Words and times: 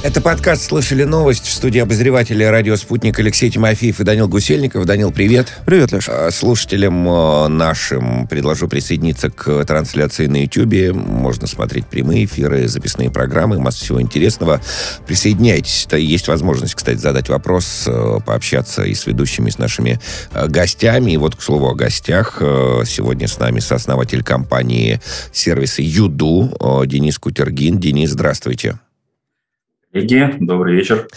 Это 0.00 0.20
подкаст 0.20 0.62
«Слышали 0.62 1.02
новость» 1.02 1.44
в 1.44 1.52
студии 1.52 1.80
обозревателя 1.80 2.52
радио 2.52 2.76
«Спутник» 2.76 3.18
Алексей 3.18 3.50
Тимофеев 3.50 3.98
и 3.98 4.04
Данил 4.04 4.28
Гусельников. 4.28 4.86
Данил, 4.86 5.10
привет. 5.10 5.52
Привет, 5.66 5.90
Леша. 5.90 6.28
А, 6.28 6.30
слушателям 6.30 7.06
э, 7.08 7.48
нашим 7.48 8.28
предложу 8.28 8.68
присоединиться 8.68 9.28
к 9.28 9.64
трансляции 9.64 10.26
на 10.26 10.44
YouTube. 10.44 10.94
Можно 10.94 11.48
смотреть 11.48 11.86
прямые 11.86 12.26
эфиры, 12.26 12.68
записные 12.68 13.10
программы, 13.10 13.58
масса 13.58 13.84
всего 13.84 14.00
интересного. 14.00 14.60
Присоединяйтесь. 15.08 15.88
Есть 15.90 16.28
возможность, 16.28 16.76
кстати, 16.76 16.98
задать 16.98 17.28
вопрос, 17.28 17.82
э, 17.88 18.18
пообщаться 18.24 18.84
и 18.84 18.94
с 18.94 19.04
ведущими, 19.04 19.48
и 19.48 19.52
с 19.52 19.58
нашими 19.58 19.98
э, 20.32 20.46
гостями. 20.46 21.10
И 21.10 21.16
вот, 21.16 21.34
к 21.34 21.42
слову, 21.42 21.66
о 21.66 21.74
гостях. 21.74 22.36
Сегодня 22.38 23.26
с 23.26 23.36
нами 23.40 23.58
сооснователь 23.58 24.22
компании 24.22 25.00
сервиса 25.32 25.82
«Юду» 25.82 26.84
Денис 26.86 27.18
Кутергин. 27.18 27.80
Денис, 27.80 28.10
здравствуйте. 28.10 28.78
Коллеги, 29.90 30.36
добрый 30.40 30.76
вечер. 30.76 31.08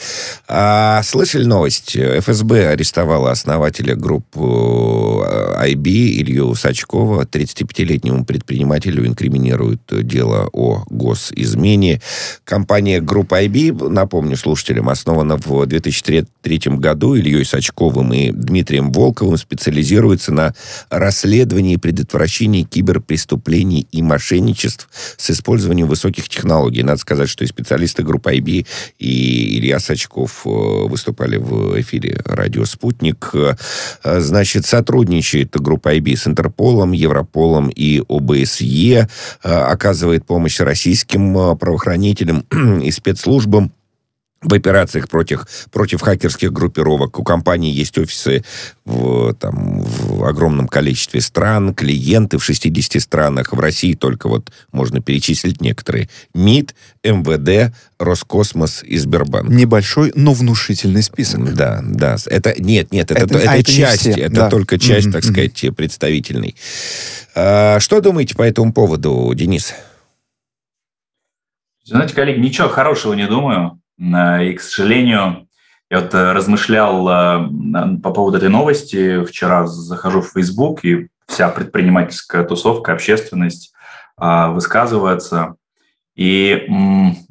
А, 0.47 1.03
слышали 1.03 1.43
новость? 1.43 1.97
ФСБ 1.97 2.69
арестовала 2.69 3.31
основателя 3.31 3.95
группы 3.95 4.39
IB 4.39 5.89
Илью 6.21 6.55
Сачкова. 6.55 7.23
35-летнему 7.25 8.23
предпринимателю 8.23 9.05
инкриминируют 9.05 9.81
дело 9.89 10.49
о 10.53 10.85
госизмене. 10.89 12.01
Компания 12.45 13.01
группа 13.01 13.43
IB, 13.43 13.89
напомню 13.89 14.37
слушателям, 14.37 14.87
основана 14.87 15.35
в 15.35 15.65
2003 15.65 16.61
году 16.77 17.15
Ильей 17.15 17.43
Сачковым 17.43 18.13
и 18.13 18.31
Дмитрием 18.31 18.93
Волковым, 18.93 19.35
специализируется 19.35 20.31
на 20.31 20.55
расследовании 20.89 21.73
и 21.73 21.77
предотвращении 21.77 22.63
киберпреступлений 22.63 23.85
и 23.91 24.01
мошенничеств 24.01 24.87
с 25.17 25.29
использованием 25.29 25.87
высоких 25.87 26.29
технологий. 26.29 26.83
Надо 26.83 27.01
сказать, 27.01 27.27
что 27.27 27.43
и 27.43 27.47
специалисты 27.47 28.03
группы 28.03 28.33
IB 28.37 28.60
и 28.99 29.59
Илья 29.59 29.79
Сачков 29.79 30.43
э, 30.45 30.49
выступали 30.49 31.37
в 31.37 31.79
эфире 31.81 32.21
«Радио 32.25 32.65
Спутник». 32.65 33.31
Э, 33.33 33.55
значит, 34.03 34.65
сотрудничает 34.65 35.51
группа 35.51 35.95
IB 35.95 36.15
с 36.15 36.27
Интерполом, 36.27 36.91
Европолом 36.91 37.69
и 37.69 38.01
ОБСЕ, 38.07 39.07
э, 39.43 39.49
оказывает 39.49 40.25
помощь 40.25 40.59
российским 40.59 41.57
правоохранителям 41.57 42.45
и 42.83 42.91
спецслужбам 42.91 43.71
в 44.41 44.53
операциях 44.53 45.07
против, 45.07 45.45
против 45.71 46.01
хакерских 46.01 46.51
группировок. 46.51 47.19
У 47.19 47.23
компании 47.23 47.71
есть 47.71 47.97
офисы 47.97 48.43
в, 48.85 49.33
там, 49.35 49.81
в 49.83 50.23
огромном 50.25 50.67
количестве 50.67 51.21
стран, 51.21 51.75
клиенты 51.75 52.39
в 52.39 52.43
60 52.43 53.01
странах. 53.01 53.53
В 53.53 53.59
России 53.59 53.93
только 53.93 54.27
вот 54.27 54.51
можно 54.71 54.99
перечислить 54.99 55.61
некоторые. 55.61 56.09
МИД, 56.33 56.73
МВД, 57.03 57.73
Роскосмос 57.99 58.83
и 58.83 58.97
Сбербанк. 58.97 59.49
Небольшой, 59.49 60.11
но 60.15 60.33
внушительный 60.33 61.03
список. 61.03 61.53
Да, 61.53 61.81
да. 61.83 62.17
Это, 62.25 62.59
нет, 62.59 62.91
нет, 62.91 63.11
это, 63.11 63.25
это, 63.25 63.37
это, 63.37 63.51
а 63.51 63.57
это 63.57 63.71
часть, 63.71 64.07
это 64.07 64.29
да. 64.31 64.49
только 64.49 64.79
часть, 64.79 65.07
mm-hmm. 65.07 65.11
так 65.11 65.23
сказать, 65.23 65.75
представительной. 65.75 66.55
А, 67.35 67.79
что 67.79 68.01
думаете 68.01 68.35
по 68.35 68.41
этому 68.41 68.73
поводу, 68.73 69.31
Денис? 69.35 69.75
Знаете, 71.83 72.15
коллеги, 72.15 72.39
ничего 72.39 72.69
хорошего 72.69 73.13
не 73.13 73.27
думаю. 73.27 73.80
И, 74.01 74.53
к 74.53 74.61
сожалению, 74.61 75.47
я 75.91 75.99
вот 75.99 76.13
э, 76.13 76.31
размышлял 76.31 77.07
э, 77.09 77.97
по 78.01 78.11
поводу 78.11 78.37
этой 78.37 78.47
новости. 78.47 79.23
Вчера 79.25 79.67
захожу 79.67 80.21
в 80.21 80.31
Facebook, 80.31 80.85
и 80.85 81.09
вся 81.27 81.49
предпринимательская 81.49 82.45
тусовка, 82.45 82.93
общественность 82.93 83.73
э, 84.19 84.47
высказывается. 84.51 85.55
И 86.15 86.65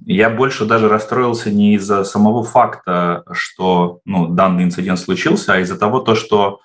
я 0.04 0.30
больше 0.30 0.66
даже 0.66 0.88
расстроился 0.88 1.50
не 1.50 1.74
из-за 1.74 2.04
самого 2.04 2.44
факта, 2.44 3.24
что 3.32 4.00
ну, 4.04 4.28
данный 4.28 4.64
инцидент 4.64 4.98
случился, 4.98 5.54
а 5.54 5.58
из-за 5.60 5.78
того, 5.78 6.00
то, 6.00 6.14
что 6.14 6.60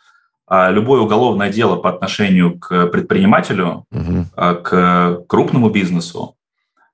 любое 0.50 1.02
уголовное 1.02 1.52
дело 1.52 1.75
по 1.75 1.90
отношению 1.90 2.58
к 2.58 2.88
предпринимателю, 2.88 3.85
угу. 3.91 4.25
к 4.35 5.24
крупному 5.28 5.69
бизнесу, 5.69 6.34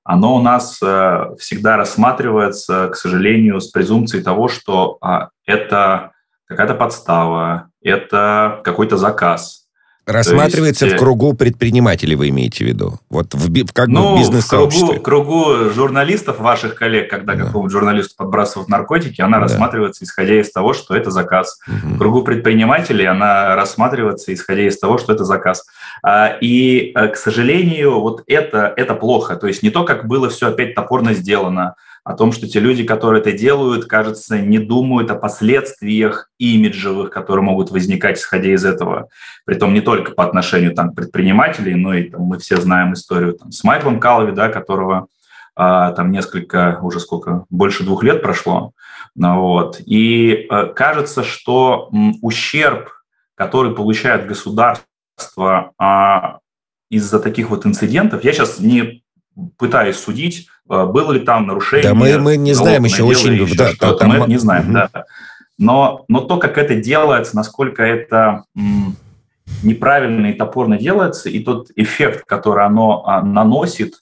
оно 0.04 0.36
у 0.36 0.42
нас 0.42 0.80
э, 0.82 1.34
всегда 1.38 1.76
рассматривается, 1.76 2.88
к 2.88 2.96
сожалению, 2.96 3.60
с 3.60 3.68
презумпцией 3.68 4.24
того, 4.24 4.48
что 4.48 4.98
а, 5.00 5.28
это 5.46 6.12
какая-то 6.46 6.74
подстава, 6.74 7.70
это 7.82 8.60
какой-то 8.64 8.96
заказ– 8.96 9.60
Рассматривается 10.04 10.86
есть, 10.86 10.96
в 10.96 10.98
кругу 10.98 11.32
предпринимателей, 11.32 12.16
вы 12.16 12.30
имеете 12.30 12.64
в 12.64 12.68
виду? 12.68 12.98
Вот 13.08 13.34
в, 13.34 13.72
как 13.72 13.86
ну, 13.86 14.16
в 14.16 14.18
бизнес-сообществе. 14.18 14.98
В 14.98 15.02
кругу, 15.02 15.44
кругу 15.44 15.70
журналистов, 15.70 16.40
ваших 16.40 16.74
коллег, 16.74 17.08
когда 17.08 17.34
да. 17.34 17.44
какому-то 17.44 17.70
журналисту 17.70 18.14
подбрасывают 18.16 18.68
наркотики, 18.68 19.20
она 19.20 19.36
да. 19.36 19.44
рассматривается, 19.44 20.02
исходя 20.02 20.40
из 20.40 20.50
того, 20.50 20.72
что 20.72 20.96
это 20.96 21.12
заказ. 21.12 21.60
Угу. 21.68 21.94
В 21.94 21.98
кругу 21.98 22.22
предпринимателей 22.22 23.04
она 23.04 23.54
рассматривается, 23.54 24.34
исходя 24.34 24.66
из 24.66 24.76
того, 24.80 24.98
что 24.98 25.12
это 25.12 25.24
заказ. 25.24 25.64
А, 26.02 26.36
и, 26.40 26.92
э, 26.96 27.08
к 27.08 27.16
сожалению, 27.16 28.00
вот 28.00 28.24
это, 28.26 28.74
это 28.76 28.94
плохо. 28.94 29.36
То 29.36 29.46
есть 29.46 29.62
не 29.62 29.70
то, 29.70 29.84
как 29.84 30.08
было 30.08 30.28
все 30.28 30.48
опять 30.48 30.74
топорно 30.74 31.14
сделано, 31.14 31.76
о 32.04 32.14
том, 32.14 32.32
что 32.32 32.48
те 32.48 32.58
люди, 32.58 32.82
которые 32.84 33.20
это 33.20 33.32
делают, 33.32 33.84
кажется, 33.84 34.38
не 34.38 34.58
думают 34.58 35.10
о 35.10 35.14
последствиях 35.14 36.30
имиджевых, 36.38 37.10
которые 37.10 37.44
могут 37.44 37.70
возникать, 37.70 38.18
исходя 38.18 38.52
из 38.52 38.64
этого. 38.64 39.08
Притом 39.44 39.72
не 39.72 39.80
только 39.80 40.12
по 40.12 40.24
отношению 40.24 40.74
там, 40.74 40.94
предпринимателей, 40.94 41.74
но 41.76 41.94
и 41.94 42.10
там, 42.10 42.22
мы 42.22 42.38
все 42.38 42.56
знаем 42.56 42.94
историю 42.94 43.34
там, 43.34 43.52
с 43.52 43.62
Майклом 43.62 44.00
Калви, 44.00 44.32
да, 44.32 44.48
которого 44.48 45.06
а, 45.54 45.92
там 45.92 46.10
несколько, 46.10 46.78
уже 46.82 46.98
сколько, 46.98 47.44
больше 47.50 47.84
двух 47.84 48.02
лет 48.02 48.22
прошло. 48.22 48.72
Ну, 49.14 49.40
вот. 49.40 49.80
И 49.84 50.46
а, 50.50 50.66
кажется, 50.66 51.22
что 51.22 51.88
м, 51.92 52.14
ущерб, 52.20 52.90
который 53.36 53.74
получает 53.74 54.26
государство 54.26 55.72
а, 55.78 56.38
из-за 56.90 57.20
таких 57.20 57.50
вот 57.50 57.64
инцидентов, 57.64 58.24
я 58.24 58.32
сейчас 58.32 58.58
не 58.58 59.04
пытаюсь 59.56 59.96
судить, 59.96 60.48
было 60.86 61.12
ли 61.12 61.20
там 61.20 61.46
нарушение. 61.46 61.88
Да, 61.88 61.94
мы, 61.94 62.18
мы 62.18 62.36
не 62.36 62.54
знаем 62.54 62.84
еще 62.84 63.04
очень... 63.04 63.34
Еще 63.34 63.56
да, 63.56 63.68
что 63.68 63.92
там... 63.94 64.08
Мы 64.08 64.16
это 64.16 64.28
не 64.28 64.38
знаем, 64.38 64.64
угу. 64.64 64.72
да. 64.72 64.90
Но, 65.58 66.04
но 66.08 66.20
то, 66.20 66.38
как 66.38 66.58
это 66.58 66.74
делается, 66.74 67.36
насколько 67.36 67.82
это 67.82 68.44
м, 68.56 68.96
неправильно 69.62 70.26
и 70.26 70.32
топорно 70.32 70.78
делается, 70.78 71.28
и 71.28 71.38
тот 71.40 71.68
эффект, 71.76 72.24
который 72.26 72.64
оно 72.64 73.04
а, 73.06 73.22
наносит, 73.22 73.94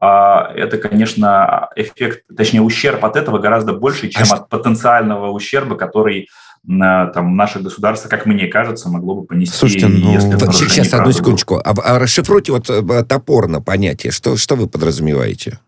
а, 0.00 0.52
это, 0.54 0.78
конечно, 0.78 1.68
эффект, 1.76 2.24
точнее, 2.34 2.62
ущерб 2.62 3.04
от 3.04 3.16
этого 3.16 3.38
гораздо 3.38 3.72
больше, 3.72 4.08
чем 4.08 4.26
а 4.30 4.34
от 4.34 4.48
потенциального 4.48 5.30
ущерба, 5.30 5.76
который 5.76 6.28
на, 6.62 7.06
там, 7.06 7.36
наше 7.36 7.60
государство, 7.60 8.08
как 8.08 8.26
мне 8.26 8.46
кажется, 8.46 8.88
могло 8.88 9.14
бы 9.14 9.24
понести. 9.24 9.56
Слушайте, 9.56 9.88
ну... 9.88 10.12
Если 10.12 10.68
Сейчас, 10.68 10.92
одну 10.92 11.12
секундочку. 11.12 11.56
А, 11.56 11.74
а 11.82 11.98
расшифруйте 11.98 12.52
вот 12.52 12.68
э, 12.68 13.04
топорно 13.04 13.62
понятие. 13.62 14.12
Что, 14.12 14.36
что 14.36 14.56
вы 14.56 14.68
подразумеваете? 14.68 15.58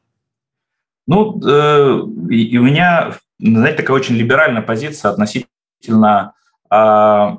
Ну, 1.06 1.40
э, 1.44 2.00
и, 2.30 2.58
у 2.58 2.62
меня, 2.62 3.14
знаете, 3.38 3.78
такая 3.78 3.96
очень 3.96 4.16
либеральная 4.16 4.62
позиция 4.62 5.10
относительно 5.10 6.34
э, 6.70 7.36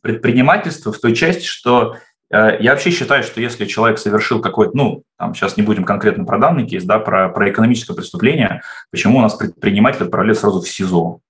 предпринимательства 0.00 0.92
в 0.92 0.98
той 0.98 1.14
части, 1.14 1.44
что 1.44 1.96
э, 2.30 2.58
я 2.60 2.72
вообще 2.72 2.90
считаю, 2.90 3.22
что 3.22 3.40
если 3.40 3.64
человек 3.64 3.98
совершил 3.98 4.40
какой-то, 4.40 4.76
ну, 4.76 5.04
там, 5.18 5.34
сейчас 5.34 5.56
не 5.56 5.62
будем 5.62 5.84
конкретно 5.84 6.24
про 6.24 6.38
данный 6.38 6.66
кейс, 6.66 6.84
да, 6.84 6.98
про, 6.98 7.28
про 7.28 7.50
экономическое 7.50 7.94
преступление, 7.94 8.62
почему 8.90 9.18
у 9.18 9.22
нас 9.22 9.34
предприниматель 9.34 10.04
отправляют 10.04 10.38
сразу 10.38 10.60
в 10.60 10.68
СИЗО? 10.68 11.20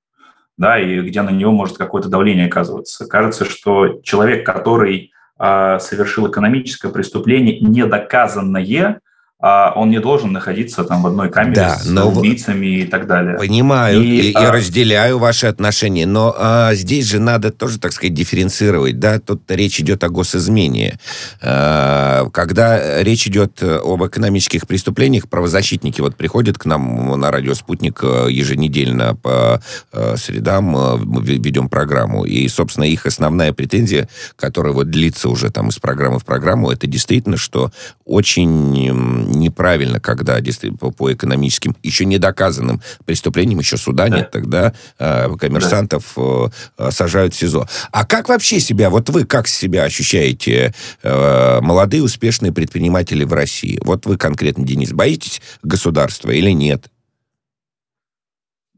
да, 0.58 0.78
и 0.78 1.00
где 1.00 1.22
на 1.22 1.30
него 1.30 1.52
может 1.52 1.78
какое-то 1.78 2.08
давление 2.08 2.46
оказываться. 2.46 3.06
Кажется, 3.06 3.44
что 3.44 4.00
человек, 4.02 4.44
который 4.46 5.12
э, 5.38 5.78
совершил 5.80 6.30
экономическое 6.30 6.90
преступление, 6.90 7.58
недоказанное, 7.60 9.00
а 9.42 9.72
он 9.74 9.90
не 9.90 9.98
должен 9.98 10.30
находиться 10.30 10.84
там 10.84 11.02
в 11.02 11.06
одной 11.08 11.28
камере 11.28 11.56
да, 11.56 11.76
с 11.76 11.86
но... 11.86 12.08
убийцами 12.08 12.66
и 12.66 12.84
так 12.86 13.08
далее. 13.08 13.36
Понимаю 13.36 14.00
и, 14.00 14.30
и, 14.30 14.32
а... 14.34 14.52
разделяю 14.52 15.18
ваши 15.18 15.48
отношения, 15.48 16.06
но 16.06 16.32
а, 16.38 16.74
здесь 16.74 17.06
же 17.06 17.18
надо 17.18 17.50
тоже, 17.50 17.80
так 17.80 17.92
сказать, 17.92 18.14
дифференцировать, 18.14 19.00
да, 19.00 19.18
тут 19.18 19.42
речь 19.50 19.80
идет 19.80 20.04
о 20.04 20.10
госизмене. 20.10 20.98
А, 21.42 22.28
когда 22.30 23.02
речь 23.02 23.26
идет 23.26 23.60
об 23.62 24.04
экономических 24.04 24.68
преступлениях, 24.68 25.28
правозащитники 25.28 26.00
вот 26.00 26.14
приходят 26.14 26.56
к 26.56 26.64
нам 26.64 27.18
на 27.18 27.32
радио 27.32 27.54
«Спутник» 27.54 27.98
э, 28.04 28.26
еженедельно 28.30 29.16
по 29.16 29.60
э, 29.92 30.16
средам, 30.16 30.76
э, 30.76 30.98
ведем 31.22 31.68
программу, 31.68 32.24
и, 32.24 32.46
собственно, 32.46 32.84
их 32.84 33.06
основная 33.06 33.52
претензия, 33.52 34.08
которая 34.36 34.72
вот 34.72 34.88
длится 34.88 35.28
уже 35.28 35.50
там 35.50 35.70
из 35.70 35.78
программы 35.78 36.20
в 36.20 36.24
программу, 36.24 36.70
это 36.70 36.86
действительно, 36.86 37.36
что 37.36 37.72
очень 38.04 39.31
неправильно, 39.32 40.00
когда 40.00 40.38
по, 40.78 40.90
по 40.90 41.12
экономическим, 41.12 41.76
еще 41.82 42.04
не 42.04 42.18
доказанным 42.18 42.80
преступлениям, 43.04 43.58
еще 43.58 43.76
суда 43.76 44.08
да. 44.08 44.18
нет, 44.18 44.30
тогда 44.30 44.72
э, 44.98 45.34
коммерсантов 45.36 46.12
да. 46.16 46.50
э, 46.78 46.90
сажают 46.90 47.34
в 47.34 47.38
СИЗО. 47.38 47.68
А 47.90 48.04
как 48.04 48.28
вообще 48.28 48.60
себя, 48.60 48.90
вот 48.90 49.08
вы 49.10 49.24
как 49.24 49.48
себя 49.48 49.84
ощущаете, 49.84 50.74
э, 51.02 51.60
молодые 51.60 52.02
успешные 52.02 52.52
предприниматели 52.52 53.24
в 53.24 53.32
России? 53.32 53.80
Вот 53.82 54.06
вы 54.06 54.16
конкретно, 54.16 54.64
Денис, 54.64 54.92
боитесь 54.92 55.40
государства 55.62 56.30
или 56.30 56.50
нет? 56.50 56.88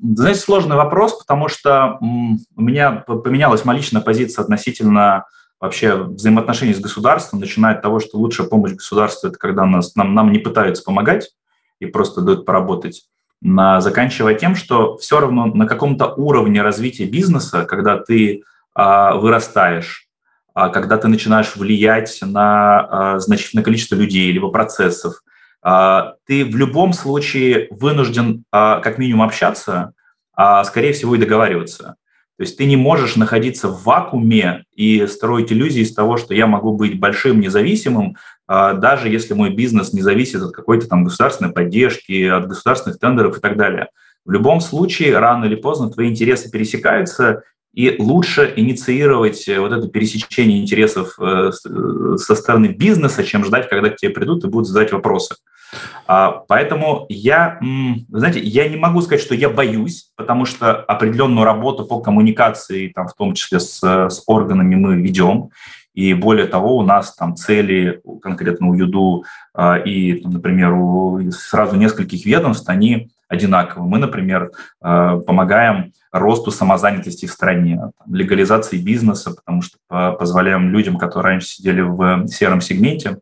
знаете, 0.00 0.40
сложный 0.40 0.76
вопрос, 0.76 1.14
потому 1.14 1.48
что 1.48 1.98
у 2.00 2.60
меня 2.60 2.92
поменялась 3.06 3.64
моя 3.64 3.78
личная 3.78 4.02
позиция 4.02 4.42
относительно 4.42 5.24
вообще 5.64 5.94
взаимоотношений 5.94 6.74
с 6.74 6.80
государством, 6.80 7.40
начиная 7.40 7.74
от 7.74 7.82
того, 7.82 8.00
что 8.00 8.18
лучшая 8.18 8.46
помощь 8.46 8.72
государства– 8.72 9.28
это 9.28 9.38
когда 9.38 9.64
нас, 9.64 9.94
нам, 9.96 10.14
нам 10.14 10.32
не 10.32 10.38
пытаются 10.38 10.84
помогать 10.84 11.30
и 11.80 11.86
просто 11.86 12.20
дают 12.20 12.46
поработать, 12.46 13.04
на, 13.40 13.80
заканчивая 13.80 14.34
тем, 14.34 14.54
что 14.54 14.96
все 14.96 15.20
равно 15.20 15.46
на 15.46 15.66
каком-то 15.66 16.06
уровне 16.14 16.62
развития 16.62 17.04
бизнеса, 17.04 17.64
когда 17.64 17.98
ты 17.98 18.42
а, 18.74 19.16
вырастаешь, 19.16 20.08
а, 20.54 20.70
когда 20.70 20.96
ты 20.96 21.08
начинаешь 21.08 21.54
влиять 21.54 22.20
на 22.22 22.80
а, 22.80 23.18
значительное 23.18 23.64
количество 23.64 23.96
людей 23.96 24.32
либо 24.32 24.48
процессов, 24.50 25.22
а, 25.62 26.14
ты 26.26 26.44
в 26.44 26.56
любом 26.56 26.92
случае 26.92 27.68
вынужден 27.70 28.44
а, 28.50 28.80
как 28.80 28.98
минимум 28.98 29.22
общаться, 29.22 29.92
а 30.34 30.64
скорее 30.64 30.92
всего 30.92 31.14
и 31.14 31.18
договариваться. 31.18 31.96
То 32.36 32.42
есть 32.42 32.56
ты 32.58 32.64
не 32.64 32.76
можешь 32.76 33.14
находиться 33.14 33.68
в 33.68 33.84
вакууме 33.84 34.64
и 34.74 35.06
строить 35.06 35.52
иллюзии 35.52 35.82
из 35.82 35.94
того, 35.94 36.16
что 36.16 36.34
я 36.34 36.46
могу 36.48 36.76
быть 36.76 36.98
большим, 36.98 37.40
независимым, 37.40 38.16
а, 38.46 38.74
даже 38.74 39.08
если 39.08 39.34
мой 39.34 39.50
бизнес 39.50 39.92
не 39.92 40.02
зависит 40.02 40.42
от 40.42 40.52
какой-то 40.52 40.88
там 40.88 41.04
государственной 41.04 41.52
поддержки, 41.52 42.26
от 42.26 42.48
государственных 42.48 42.98
тендеров 42.98 43.38
и 43.38 43.40
так 43.40 43.56
далее. 43.56 43.88
В 44.24 44.32
любом 44.32 44.60
случае, 44.60 45.18
рано 45.18 45.44
или 45.44 45.54
поздно 45.54 45.90
твои 45.90 46.08
интересы 46.08 46.50
пересекаются, 46.50 47.42
и 47.74 47.96
лучше 47.98 48.52
инициировать 48.56 49.46
вот 49.48 49.72
это 49.72 49.88
пересечение 49.88 50.60
интересов 50.60 51.16
э, 51.18 51.50
э, 51.50 52.16
со 52.16 52.34
стороны 52.36 52.66
бизнеса, 52.66 53.24
чем 53.24 53.44
ждать, 53.44 53.68
когда 53.68 53.90
к 53.90 53.96
тебе 53.96 54.12
придут 54.12 54.44
и 54.44 54.48
будут 54.48 54.68
задать 54.68 54.92
вопросы. 54.92 55.36
А, 56.06 56.30
поэтому 56.46 57.06
я, 57.08 57.58
знаете, 58.08 58.40
я 58.40 58.68
не 58.68 58.76
могу 58.76 59.00
сказать, 59.00 59.20
что 59.20 59.34
я 59.34 59.50
боюсь, 59.50 60.10
потому 60.16 60.44
что 60.44 60.72
определенную 60.72 61.44
работу 61.44 61.84
по 61.84 62.00
коммуникации, 62.00 62.88
там, 62.88 63.08
в 63.08 63.14
том 63.14 63.34
числе 63.34 63.58
с, 63.58 63.82
с 63.82 64.22
органами, 64.26 64.76
мы 64.76 65.00
ведем. 65.00 65.50
И 65.94 66.12
более 66.12 66.46
того, 66.46 66.76
у 66.76 66.82
нас 66.82 67.14
там 67.14 67.36
цели 67.36 68.00
конкретно 68.20 68.68
у 68.68 68.74
ЮДУ 68.74 69.24
а, 69.52 69.76
и, 69.76 70.24
например, 70.24 70.72
у 70.72 71.30
сразу 71.30 71.76
нескольких 71.76 72.26
ведомств, 72.26 72.68
они 72.68 73.10
одинаковы. 73.28 73.86
Мы, 73.86 73.98
например, 73.98 74.50
а, 74.80 75.18
помогаем 75.18 75.92
росту 76.12 76.50
самозанятости 76.50 77.26
в 77.26 77.32
стране, 77.32 77.80
легализации 78.06 78.78
бизнеса, 78.78 79.34
потому 79.34 79.62
что 79.62 79.78
позволяем 79.88 80.70
людям, 80.70 80.96
которые 80.96 81.32
раньше 81.32 81.48
сидели 81.48 81.80
в 81.80 82.28
сером 82.28 82.60
сегменте, 82.60 83.18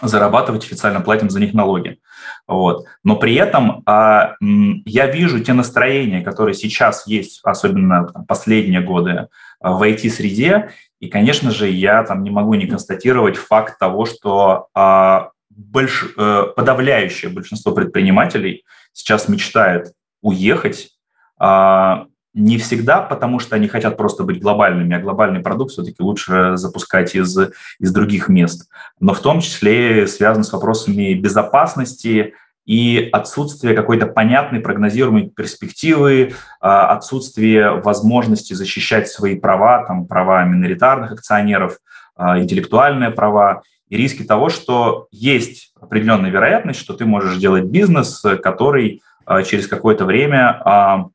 зарабатывать, 0.00 0.64
официально 0.64 1.00
платим 1.00 1.30
за 1.30 1.40
них 1.40 1.54
налоги. 1.54 1.98
Вот. 2.46 2.86
Но 3.04 3.16
при 3.16 3.34
этом 3.34 3.82
а, 3.86 4.34
я 4.40 5.06
вижу 5.06 5.40
те 5.40 5.52
настроения, 5.52 6.22
которые 6.22 6.54
сейчас 6.54 7.06
есть, 7.06 7.40
особенно 7.42 8.08
там, 8.08 8.24
последние 8.24 8.80
годы 8.80 9.28
а, 9.60 9.72
в 9.72 9.82
IT-среде, 9.82 10.70
и, 11.00 11.08
конечно 11.08 11.50
же, 11.50 11.68
я 11.68 12.02
там 12.02 12.22
не 12.22 12.30
могу 12.30 12.54
не 12.54 12.66
констатировать 12.66 13.36
факт 13.36 13.78
того, 13.78 14.04
что 14.04 14.68
а, 14.74 15.30
больш, 15.58 16.06
а, 16.16 16.44
подавляющее 16.46 17.30
большинство 17.30 17.72
предпринимателей 17.72 18.64
сейчас 18.92 19.28
мечтает 19.28 19.92
уехать, 20.22 20.90
а, 21.38 22.06
не 22.34 22.58
всегда, 22.58 23.00
потому 23.00 23.40
что 23.40 23.56
они 23.56 23.66
хотят 23.66 23.96
просто 23.96 24.22
быть 24.22 24.40
глобальными, 24.40 24.96
а 24.96 25.00
глобальный 25.00 25.40
продукт 25.40 25.72
все-таки 25.72 26.02
лучше 26.02 26.56
запускать 26.56 27.14
из, 27.16 27.36
из 27.80 27.92
других 27.92 28.28
мест. 28.28 28.70
Но 29.00 29.12
в 29.12 29.20
том 29.20 29.40
числе 29.40 30.06
связан 30.06 30.44
с 30.44 30.52
вопросами 30.52 31.14
безопасности 31.14 32.34
и 32.64 33.08
отсутствия 33.12 33.74
какой-то 33.74 34.06
понятной 34.06 34.60
прогнозируемой 34.60 35.30
перспективы, 35.30 36.34
а, 36.60 36.92
отсутствие 36.92 37.80
возможности 37.80 38.54
защищать 38.54 39.08
свои 39.08 39.36
права, 39.36 39.84
там, 39.86 40.06
права 40.06 40.44
миноритарных 40.44 41.12
акционеров, 41.12 41.78
а, 42.14 42.38
интеллектуальные 42.38 43.10
права 43.10 43.62
и 43.88 43.96
риски 43.96 44.22
того, 44.22 44.48
что 44.48 45.08
есть 45.10 45.72
определенная 45.80 46.30
вероятность, 46.30 46.80
что 46.80 46.94
ты 46.94 47.06
можешь 47.06 47.38
делать 47.38 47.64
бизнес, 47.64 48.22
который 48.42 49.02
а, 49.24 49.42
через 49.42 49.66
какое-то 49.66 50.04
время 50.04 51.10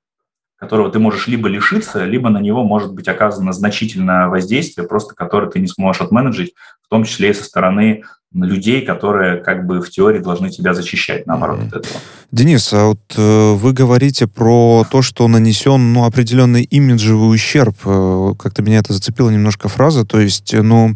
которого 0.64 0.90
ты 0.90 0.98
можешь 0.98 1.28
либо 1.28 1.50
лишиться, 1.50 2.06
либо 2.06 2.30
на 2.30 2.38
него 2.38 2.64
может 2.64 2.94
быть 2.94 3.10
оказано 3.10 3.52
значительное 3.52 4.30
воздействие, 4.30 4.88
просто 4.88 5.14
которое 5.14 5.52
ты 5.52 5.60
не 5.60 5.68
сможешь 5.68 6.02
отменеджить, 6.02 6.54
в 6.82 6.90
том 6.90 7.04
числе 7.04 7.32
и 7.32 7.34
со 7.34 7.44
стороны 7.44 8.04
людей, 8.34 8.82
которые 8.82 9.38
как 9.38 9.66
бы 9.68 9.82
в 9.82 9.90
теории 9.90 10.20
должны 10.20 10.50
тебя 10.50 10.74
защищать, 10.74 11.28
наоборот, 11.28 11.60
mm-hmm. 11.60 11.68
от 11.68 11.76
этого. 11.76 12.00
Денис, 12.32 12.74
а 12.74 12.86
вот 12.86 13.02
э, 13.16 13.52
вы 13.54 13.74
говорите 13.74 14.26
про 14.26 14.86
то, 14.90 15.02
что 15.02 15.28
нанесен 15.28 15.94
ну, 15.94 16.06
определенный 16.06 16.64
имиджевый 16.64 17.36
ущерб. 17.36 17.76
Э, 17.86 18.32
как-то 18.40 18.64
меня 18.64 18.80
это 18.80 18.94
зацепила 18.94 19.30
немножко 19.30 19.68
фраза. 19.68 20.06
То 20.06 20.20
есть, 20.20 20.52
ну, 20.54 20.96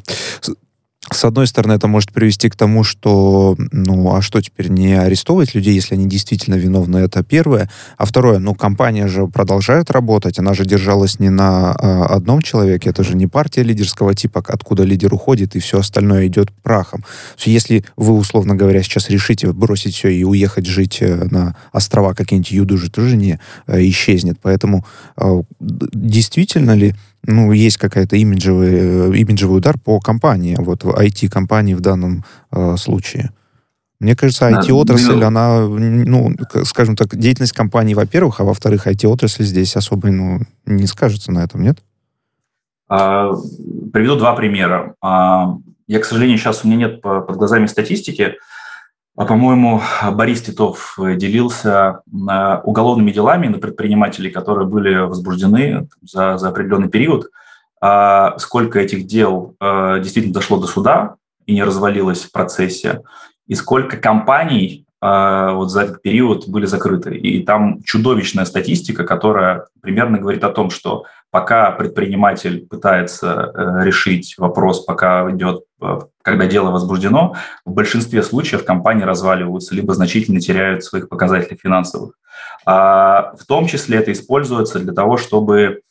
с 1.10 1.24
одной 1.24 1.48
стороны, 1.48 1.74
это 1.74 1.88
может 1.88 2.12
привести 2.12 2.50
к 2.50 2.56
тому, 2.56 2.84
что, 2.84 3.56
ну, 3.72 4.14
а 4.14 4.22
что 4.22 4.42
теперь, 4.42 4.68
не 4.70 4.94
арестовывать 4.94 5.56
людей, 5.56 5.74
если 5.74 5.96
они 5.96 6.06
действительно 6.06 6.56
виновны, 6.56 6.98
это 6.98 7.24
первое. 7.24 7.70
А 7.98 8.06
второе, 8.06 8.40
ну, 8.40 8.54
компания 8.56 9.08
же 9.08 9.28
продолжает 9.28 9.90
работать, 9.90 10.38
она 10.40 10.54
же 10.54 10.66
держалась 10.66 11.20
не 11.20 11.30
на 11.30 11.72
а, 11.72 12.06
одном 12.08 12.42
человеке, 12.42 12.90
это 12.90 13.04
же 13.04 13.16
не 13.16 13.28
партия 13.28 13.64
лидерского 13.64 14.14
типа, 14.16 14.44
откуда 14.48 14.84
лидер 14.84 15.14
уходит, 15.14 15.56
и 15.56 15.60
все 15.60 15.80
остальное 15.80 16.28
идет 16.28 16.52
прахом. 16.62 17.06
Если 17.46 17.86
вы, 17.96 18.14
условно 18.14 18.56
говоря, 18.56 18.84
сейчас 18.84 19.10
решите 19.10 19.52
бросить 19.54 19.96
все 19.96 20.10
и 20.10 20.24
уехать 20.26 20.66
жить 20.66 20.98
э, 21.02 21.28
на 21.32 21.56
острова 21.72 22.14
какие-нибудь 22.16 22.52
Юдужи, 22.52 22.92
тоже 22.92 23.16
не 23.16 23.40
э, 23.68 23.82
исчезнет. 23.88 24.40
Поэтому 24.42 24.86
действительно 25.60 26.72
ли 26.72 26.96
ну, 27.26 27.52
есть 27.52 27.78
какая-то 27.78 28.16
имиджевый, 28.16 28.74
э, 28.74 29.16
имиджевый 29.18 29.58
удар 29.58 29.78
по 29.78 30.00
компании, 30.00 30.56
вот 30.60 30.84
в 30.84 30.90
IT-компании 30.90 31.74
в 31.74 31.82
данном 31.82 32.24
э, 32.52 32.78
случае. 32.78 33.32
Мне 34.00 34.16
кажется, 34.16 34.50
IT-отрасль, 34.50 35.24
она, 35.24 35.68
ну, 35.68 36.36
скажем 36.66 36.96
так, 36.96 37.16
деятельность 37.16 37.54
компании, 37.54 37.96
во-первых, 37.96 38.40
а 38.40 38.44
во-вторых, 38.44 38.86
IT-отрасль 38.86 39.44
здесь 39.44 39.76
особо, 39.76 40.12
ну, 40.12 40.42
не 40.68 40.86
скажется 40.86 41.32
на 41.32 41.44
этом, 41.44 41.64
нет? 41.64 41.80
А, 42.88 43.34
приведу 43.92 44.16
два 44.18 44.36
примера. 44.36 44.94
А, 45.02 45.58
я, 45.88 46.00
к 46.00 46.06
сожалению, 46.06 46.38
сейчас 46.38 46.64
у 46.64 46.68
меня 46.68 46.88
нет 46.88 47.02
под 47.02 47.36
глазами 47.38 47.66
статистики, 47.66 48.36
по-моему, 49.26 49.82
Борис 50.12 50.44
Титов 50.44 50.96
э, 51.00 51.16
делился 51.16 52.02
э, 52.06 52.62
уголовными 52.64 53.12
делами 53.12 53.48
на 53.48 53.58
предпринимателей, 53.58 54.30
которые 54.30 54.68
были 54.68 54.96
возбуждены 54.96 55.88
за, 56.04 56.38
за 56.38 56.50
определенный 56.50 56.88
период. 56.88 57.32
А 57.82 58.38
сколько 58.38 58.80
этих 58.80 59.08
дел 59.08 59.56
э, 59.60 60.00
действительно 60.04 60.36
дошло 60.36 60.60
до 60.60 60.68
суда 60.68 61.16
и 61.48 61.56
не 61.56 61.64
развалилось 61.64 62.26
в 62.26 62.32
процессе, 62.32 63.02
и 63.48 63.56
сколько 63.56 63.98
компаний 63.98 64.84
вот 65.00 65.70
за 65.70 65.84
этот 65.84 66.02
период 66.02 66.48
были 66.48 66.66
закрыты. 66.66 67.16
И 67.16 67.44
там 67.44 67.84
чудовищная 67.84 68.46
статистика, 68.46 69.04
которая 69.04 69.68
примерно 69.80 70.18
говорит 70.18 70.44
о 70.44 70.50
том, 70.50 70.72
что 70.72 71.06
пока 71.32 71.72
предприниматель 71.72 72.66
пытается 72.68 73.52
э, 73.54 73.86
решить 73.86 74.36
вопрос, 74.38 74.86
пока 74.86 75.30
идет, 75.32 75.64
э, 75.82 76.00
когда 76.22 76.46
дело 76.46 76.72
возбуждено, 76.72 77.36
в 77.66 77.74
большинстве 77.74 78.24
случаев 78.24 78.64
компании 78.64 79.04
разваливаются, 79.04 79.76
либо 79.76 79.94
значительно 79.94 80.40
теряют 80.40 80.84
своих 80.84 81.10
показателей 81.10 81.60
финансовых. 81.62 82.14
А 82.66 83.34
в 83.38 83.46
том 83.46 83.68
числе 83.68 83.98
это 84.00 84.12
используется 84.12 84.80
для 84.80 84.94
того, 84.94 85.18
чтобы 85.18 85.82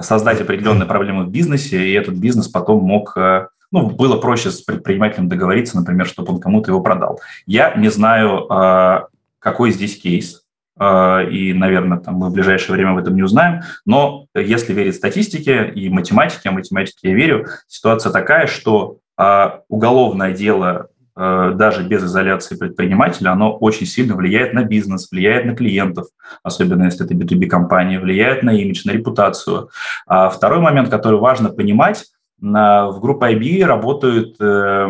создать 0.00 0.40
определенные 0.40 0.86
проблемы 0.86 1.24
в 1.24 1.30
бизнесе, 1.30 1.86
и 1.86 1.92
этот 1.92 2.14
бизнес 2.14 2.48
потом 2.48 2.82
мог 2.82 3.16
э, 3.16 3.48
ну, 3.72 3.90
было 3.90 4.16
проще 4.16 4.50
с 4.50 4.62
предпринимателем 4.62 5.28
договориться, 5.28 5.76
например, 5.76 6.06
чтобы 6.06 6.32
он 6.32 6.40
кому-то 6.40 6.70
его 6.70 6.80
продал. 6.80 7.20
Я 7.46 7.74
не 7.76 7.88
знаю, 7.88 9.06
какой 9.38 9.70
здесь 9.70 9.96
кейс, 9.96 10.39
а, 10.39 10.39
и, 10.80 11.52
наверное, 11.52 11.98
там 11.98 12.14
мы 12.14 12.30
в 12.30 12.32
ближайшее 12.32 12.72
время 12.74 12.94
в 12.94 12.98
этом 12.98 13.14
не 13.14 13.22
узнаем. 13.22 13.62
Но 13.84 14.26
если 14.34 14.72
верить 14.72 14.96
статистике 14.96 15.68
и 15.68 15.90
математике, 15.90 16.48
а 16.48 16.52
математике 16.52 17.10
я 17.10 17.14
верю, 17.14 17.46
ситуация 17.68 18.12
такая, 18.12 18.46
что 18.46 18.98
а, 19.20 19.60
уголовное 19.68 20.32
дело 20.32 20.88
а, 21.14 21.50
даже 21.50 21.82
без 21.82 22.02
изоляции 22.02 22.56
предпринимателя, 22.56 23.32
оно 23.32 23.54
очень 23.54 23.84
сильно 23.84 24.16
влияет 24.16 24.54
на 24.54 24.64
бизнес, 24.64 25.10
влияет 25.10 25.44
на 25.44 25.54
клиентов, 25.54 26.06
особенно 26.42 26.84
если 26.84 27.04
это 27.04 27.12
B2B-компания, 27.12 28.00
влияет 28.00 28.42
на 28.42 28.54
имидж, 28.54 28.80
на 28.86 28.92
репутацию. 28.92 29.68
А 30.06 30.30
второй 30.30 30.60
момент, 30.60 30.88
который 30.88 31.20
важно 31.20 31.50
понимать, 31.50 32.06
в 32.40 32.96
группе 33.02 33.34
IB 33.34 33.66
работают 33.66 34.36
э, 34.40 34.86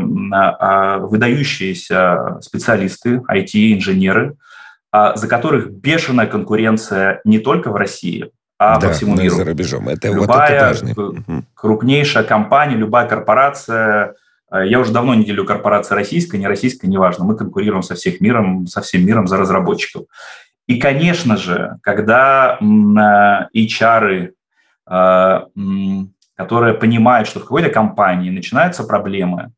выдающиеся 1.01 2.39
специалисты, 2.41 3.21
IT-инженеры, 3.29 4.37
а, 4.37 4.50
за 4.93 5.29
которых 5.29 5.71
бешеная 5.71 6.27
конкуренция 6.27 7.21
не 7.25 7.39
только 7.39 7.71
в 7.71 7.77
России, 7.77 8.31
а 8.59 8.79
да, 8.79 8.89
по 8.89 8.93
всему 8.93 9.17
миру. 9.17 9.35
за 9.35 9.45
рубежом. 9.45 9.89
Это, 9.89 10.09
любая 10.09 10.73
вот 10.73 10.83
это 10.83 11.45
крупнейшая 11.55 12.25
компания, 12.25 12.77
любая 12.77 13.09
корпорация, 13.09 14.15
а, 14.51 14.65
я 14.65 14.81
уже 14.81 14.93
давно 14.93 15.15
не 15.15 15.25
делю 15.25 15.45
корпорация 15.45 15.95
российская, 15.95 16.39
не 16.39 16.47
российская, 16.47 16.89
неважно, 16.89 17.25
мы 17.25 17.37
конкурируем 17.37 17.83
со 17.83 17.95
всех 17.95 18.21
миром, 18.21 18.67
со 18.67 18.83
всем 18.83 19.07
миром 19.07 19.29
за 19.29 19.37
разработчиков. 19.37 20.05
И, 20.67 20.79
конечно 20.79 21.37
же, 21.37 21.79
когда 21.83 22.59
HR, 22.61 24.31
которые 26.37 26.75
понимают, 26.75 27.29
что 27.29 27.41
в 27.41 27.43
какой-то 27.43 27.71
компании 27.71 28.31
начинаются 28.31 28.85
проблемы, 28.85 29.53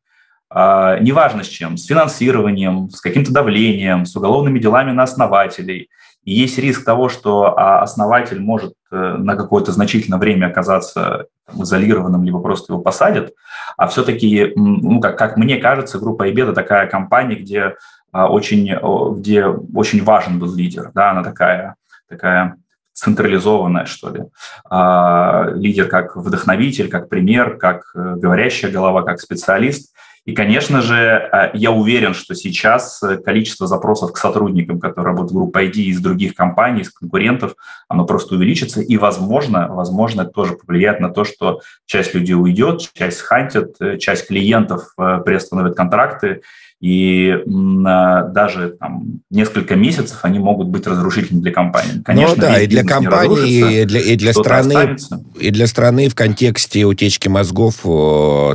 неважно 0.53 1.43
с 1.43 1.47
чем, 1.47 1.77
с 1.77 1.85
финансированием, 1.85 2.89
с 2.89 3.01
каким-то 3.01 3.31
давлением, 3.31 4.05
с 4.05 4.15
уголовными 4.15 4.59
делами 4.59 4.91
на 4.91 5.03
основателей– 5.03 5.89
и 6.23 6.33
есть 6.33 6.57
риск 6.57 6.85
того, 6.85 7.09
что 7.09 7.57
а, 7.57 7.81
основатель 7.81 8.39
может 8.39 8.73
э, 8.91 8.95
на 8.95 9.35
какое-то 9.35 9.73
значительное 9.73 10.19
время 10.19 10.47
оказаться 10.47 11.27
изолированным, 11.53 12.23
либо 12.23 12.39
просто 12.39 12.73
его 12.73 12.81
посадят. 12.81 13.33
А 13.75 13.87
все-таки, 13.87 14.53
ну, 14.55 15.01
как, 15.01 15.17
как 15.17 15.35
мне 15.35 15.57
кажется, 15.57 15.99
группа 15.99 16.27
это 16.27 16.53
такая 16.53 16.87
компания, 16.87 17.35
где 17.35 17.75
а, 18.13 18.29
очень, 18.29 18.73
где 19.17 19.45
очень 19.45 20.03
важен 20.03 20.39
был 20.39 20.53
лидер. 20.55 20.91
Да, 20.93 21.11
она 21.11 21.23
такая, 21.23 21.75
такая 22.07 22.55
централизованная, 22.93 23.85
что 23.85 24.09
ли. 24.09 24.23
А, 24.69 25.49
лидер 25.53 25.89
как 25.89 26.15
вдохновитель, 26.15 26.87
как 26.87 27.09
пример, 27.09 27.57
как 27.57 27.91
э, 27.95 28.15
говорящая 28.15 28.71
голова, 28.71 29.01
как 29.01 29.19
специалист. 29.19 29.93
И, 30.25 30.33
конечно 30.33 30.81
же, 30.81 30.95
э, 30.95 31.51
я 31.53 31.71
уверен, 31.71 32.13
что 32.13 32.33
сейчас 32.33 33.03
э, 33.03 33.17
количество 33.17 33.67
запросов 33.67 34.13
к 34.13 34.17
сотрудникам, 34.17 34.79
которые 34.79 35.07
работают 35.07 35.31
в 35.31 35.35
группе 35.35 35.67
ID 35.67 35.75
из 35.83 35.99
других 35.99 36.33
компаний, 36.33 36.81
из 36.81 36.91
конкурентов, 36.91 37.55
оно 37.89 38.05
просто 38.05 38.35
увеличится. 38.35 38.81
И, 38.81 38.95
возможно, 38.95 39.67
возможно, 39.67 40.21
это 40.21 40.31
тоже 40.31 40.53
повлияет 40.53 41.01
на 41.01 41.09
то, 41.09 41.25
что 41.25 41.59
часть 41.85 42.13
людей 42.13 42.35
уйдет, 42.35 42.89
часть 42.93 43.19
хантят, 43.19 43.75
э, 43.81 43.97
часть 43.97 44.27
клиентов 44.27 44.93
приостановят 44.95 45.75
контракты, 45.75 46.41
и 46.83 47.33
даже 47.45 48.75
там, 48.77 49.21
несколько 49.29 49.75
месяцев 49.77 50.19
они 50.23 50.39
могут 50.39 50.67
быть 50.67 50.85
разрушительными 50.85 51.43
для 51.43 51.53
компании. 51.53 52.01
Конечно, 52.03 52.35
ну, 52.35 52.41
да, 52.41 52.59
и 52.59 52.67
для 52.67 52.83
компании, 52.83 53.83
и 53.83 53.85
для, 53.85 54.01
и 54.01 54.17
для 54.17 54.33
страны, 54.33 54.73
останется. 54.73 55.23
и 55.39 55.49
для 55.51 55.67
страны 55.67 56.09
в 56.09 56.15
контексте 56.15 56.83
утечки 56.83 57.29
мозгов 57.29 57.75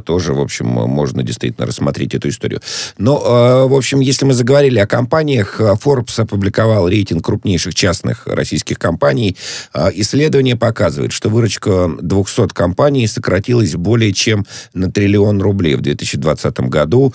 тоже, 0.05 0.35
в 0.35 0.41
общем, 0.41 0.67
можно 0.67 1.23
действительно 1.23 1.67
рассмотреть 1.67 2.15
эту 2.15 2.29
историю. 2.29 2.61
Но, 2.99 3.17
э, 3.17 3.67
в 3.67 3.75
общем, 3.75 4.01
если 4.01 4.27
мы 4.27 4.35
заговорили 4.35 4.79
о 4.79 4.87
компаниях, 4.87 5.59
э, 5.59 5.75
Forbes 5.83 6.21
опубликовал 6.21 6.87
рейтинг 6.87 7.25
крупнейших 7.25 7.75
частных 7.75 8.27
российских 8.27 8.79
компаний. 8.79 9.39
Э, 9.73 9.89
исследование 9.95 10.57
показывает, 10.57 11.13
что 11.13 11.31
выручка 11.31 11.91
200 12.03 12.49
компаний 12.49 13.07
сократилась 13.07 13.75
более 13.75 14.13
чем 14.13 14.45
на 14.75 14.93
триллион 14.93 15.41
рублей 15.41 15.77
в 15.77 15.81
2020 15.81 16.69
году. 16.69 17.15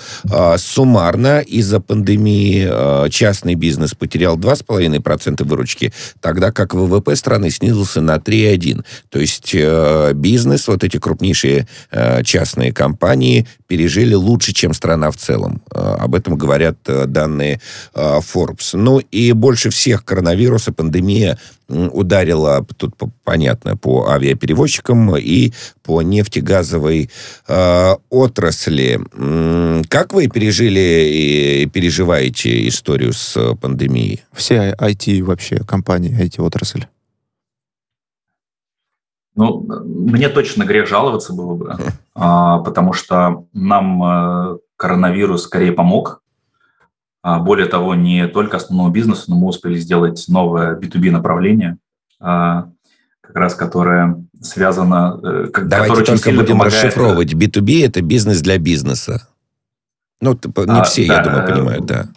Сумма 0.58 1.03
суммарно 1.04 1.42
из-за 1.42 1.80
пандемии 1.80 2.68
э, 2.70 3.10
частный 3.10 3.56
бизнес 3.56 3.94
потерял 3.94 4.38
2,5% 4.38 5.44
выручки, 5.44 5.94
тогда 6.22 6.52
как 6.52 6.74
ВВП 6.74 7.16
страны 7.16 7.50
снизился 7.50 8.02
на 8.02 8.16
3,1%. 8.16 8.86
То 9.10 9.20
есть 9.20 9.52
э, 9.54 10.14
бизнес, 10.14 10.68
вот 10.68 10.84
эти 10.84 10.98
крупнейшие 10.98 11.68
э, 11.92 12.24
частные 12.24 12.72
компании 12.72 13.46
пережили 13.68 14.14
лучше, 14.14 14.54
чем 14.54 14.74
страна 14.74 15.10
в 15.12 15.18
целом. 15.18 15.62
Об 15.72 16.16
этом 16.16 16.38
говорят 16.38 16.78
данные 16.84 17.60
Forbes. 17.96 18.70
Ну 18.74 19.00
и 19.00 19.32
больше 19.32 19.72
всех 19.72 20.06
коронавируса, 20.06 20.72
пандемия 20.72 21.40
ударила, 21.92 22.66
тут 22.78 22.96
понятно, 23.24 23.78
по 23.78 24.10
авиаперевозчикам 24.10 25.16
и 25.18 25.52
по 25.84 26.02
нефтегазовой 26.02 27.10
э, 27.48 27.96
отрасли. 28.10 29.00
Как 29.88 30.14
вы 30.14 30.28
пережили 30.28 31.10
и 31.12 31.66
переживаете 31.68 32.68
историю 32.68 33.14
с 33.14 33.56
пандемией? 33.56 34.24
Все 34.32 34.76
IT 34.80 35.24
вообще, 35.24 35.60
компании, 35.66 36.18
IT-отрасль. 36.20 36.86
Ну, 39.36 39.66
мне 39.86 40.30
точно 40.30 40.64
грех 40.64 40.88
жаловаться 40.88 41.34
было 41.34 41.56
бы, 41.56 41.76
а, 42.16 42.60
потому 42.60 42.94
что 42.94 43.46
нам 43.54 44.04
э, 44.04 44.58
коронавирус 44.78 45.44
скорее 45.44 45.72
помог, 45.72 46.23
более 47.24 47.68
того, 47.68 47.96
не 47.96 48.28
только 48.28 48.58
основному 48.58 48.92
бизнесу, 48.92 49.26
но 49.30 49.38
мы 49.38 49.48
успели 49.48 49.76
сделать 49.76 50.26
новое 50.28 50.78
B2B 50.78 51.10
направление, 51.10 51.78
а, 52.20 52.70
как 53.22 53.36
раз 53.36 53.56
которое 53.56 54.24
связано... 54.42 55.20
Э, 55.24 55.48
Давайте 55.64 55.94
которое 55.94 56.06
только 56.06 56.32
будем 56.32 56.58
помогает... 56.58 56.74
расшифровывать. 56.74 57.34
B2B– 57.34 57.86
это 57.88 58.02
бизнес 58.02 58.42
для 58.42 58.58
бизнеса. 58.58 59.28
Ну, 60.20 60.34
не 60.34 60.80
а, 60.80 60.84
все, 60.84 61.08
да, 61.08 61.16
я 61.16 61.24
думаю, 61.24 61.48
понимают, 61.48 61.86
да. 61.86 62.08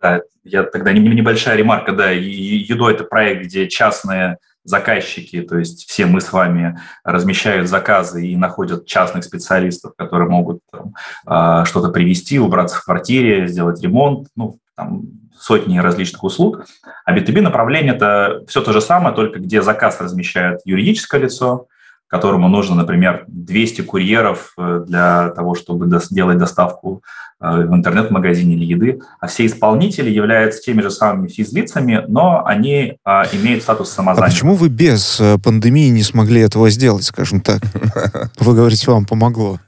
Да, 0.00 0.20
я 0.44 0.62
тогда 0.62 0.92
небольшая 0.92 1.56
ремарка, 1.56 1.92
да, 1.92 2.10
ЮДО– 2.10 2.90
это 2.90 3.02
проект, 3.04 3.46
где 3.46 3.68
частные 3.68 4.38
заказчики, 4.68 5.40
то 5.42 5.58
есть 5.58 5.88
все 5.88 6.06
мы 6.06 6.20
с 6.20 6.32
вами 6.32 6.78
размещают 7.04 7.68
заказы 7.68 8.26
и 8.26 8.36
находят 8.36 8.86
частных 8.86 9.24
специалистов, 9.24 9.92
которые 9.96 10.28
могут 10.28 10.60
там, 10.70 10.94
а, 11.26 11.64
что-то 11.64 11.88
привести, 11.88 12.38
убраться 12.38 12.76
в 12.76 12.84
квартире, 12.84 13.48
сделать 13.48 13.82
ремонт, 13.82 14.28
ну, 14.36 14.58
там, 14.76 15.02
сотни 15.38 15.78
различных 15.78 16.22
услуг. 16.24 16.66
А 17.04 17.16
B2B 17.16 17.40
направление– 17.40 17.94
это 17.94 18.44
все 18.48 18.60
то 18.60 18.72
же 18.72 18.80
самое, 18.80 19.14
только 19.14 19.38
где 19.38 19.62
заказ 19.62 20.00
размещает 20.00 20.60
юридическое 20.64 21.20
лицо, 21.20 21.66
которому 22.08 22.48
нужно, 22.48 22.74
например, 22.74 23.24
200 23.28 23.82
курьеров 23.82 24.54
э, 24.56 24.84
для 24.86 25.30
того, 25.30 25.54
чтобы 25.54 25.86
сделать 26.00 26.38
доставку 26.38 27.02
в 27.40 27.72
интернет-магазине 27.72 28.54
или 28.54 28.64
еды, 28.64 29.00
а 29.20 29.28
все 29.28 29.46
исполнители 29.46 30.10
являются 30.10 30.60
теми 30.60 30.82
же 30.82 30.90
самыми 30.90 31.28
физлицами, 31.28 32.04
но 32.08 32.44
они 32.44 32.98
а, 33.04 33.26
имеют 33.32 33.62
статус 33.62 33.90
самозанятых. 33.90 34.32
А 34.32 34.34
почему 34.34 34.54
вы 34.56 34.68
без 34.68 35.20
э, 35.20 35.38
пандемии 35.38 35.88
не 35.90 36.02
смогли 36.02 36.40
этого 36.40 36.68
сделать, 36.70 37.04
скажем 37.04 37.40
так? 37.40 37.62
Вы 38.40 38.54
говорите, 38.54 38.90
вам 38.90 39.06
помогло. 39.06 39.60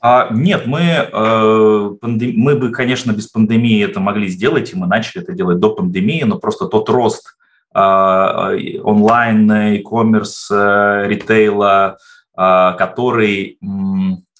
А, 0.00 0.28
нет, 0.30 0.66
мы, 0.66 0.80
э, 0.80 1.90
пандем... 2.00 2.32
мы 2.36 2.56
бы, 2.56 2.70
конечно, 2.70 3.12
без 3.12 3.26
пандемии 3.26 3.84
это 3.84 4.00
могли 4.00 4.28
сделать, 4.28 4.72
и 4.72 4.76
мы 4.76 4.86
начали 4.86 5.22
это 5.22 5.32
делать 5.32 5.58
до 5.58 5.74
пандемии, 5.74 6.22
но 6.22 6.38
просто 6.38 6.66
тот 6.66 6.88
рост 6.88 7.36
а, 7.74 8.52
онлайн, 8.84 9.50
e-commerce, 9.52 10.46
э, 10.50 11.08
ритейла, 11.08 11.98
а, 12.34 12.72
который, 12.72 13.58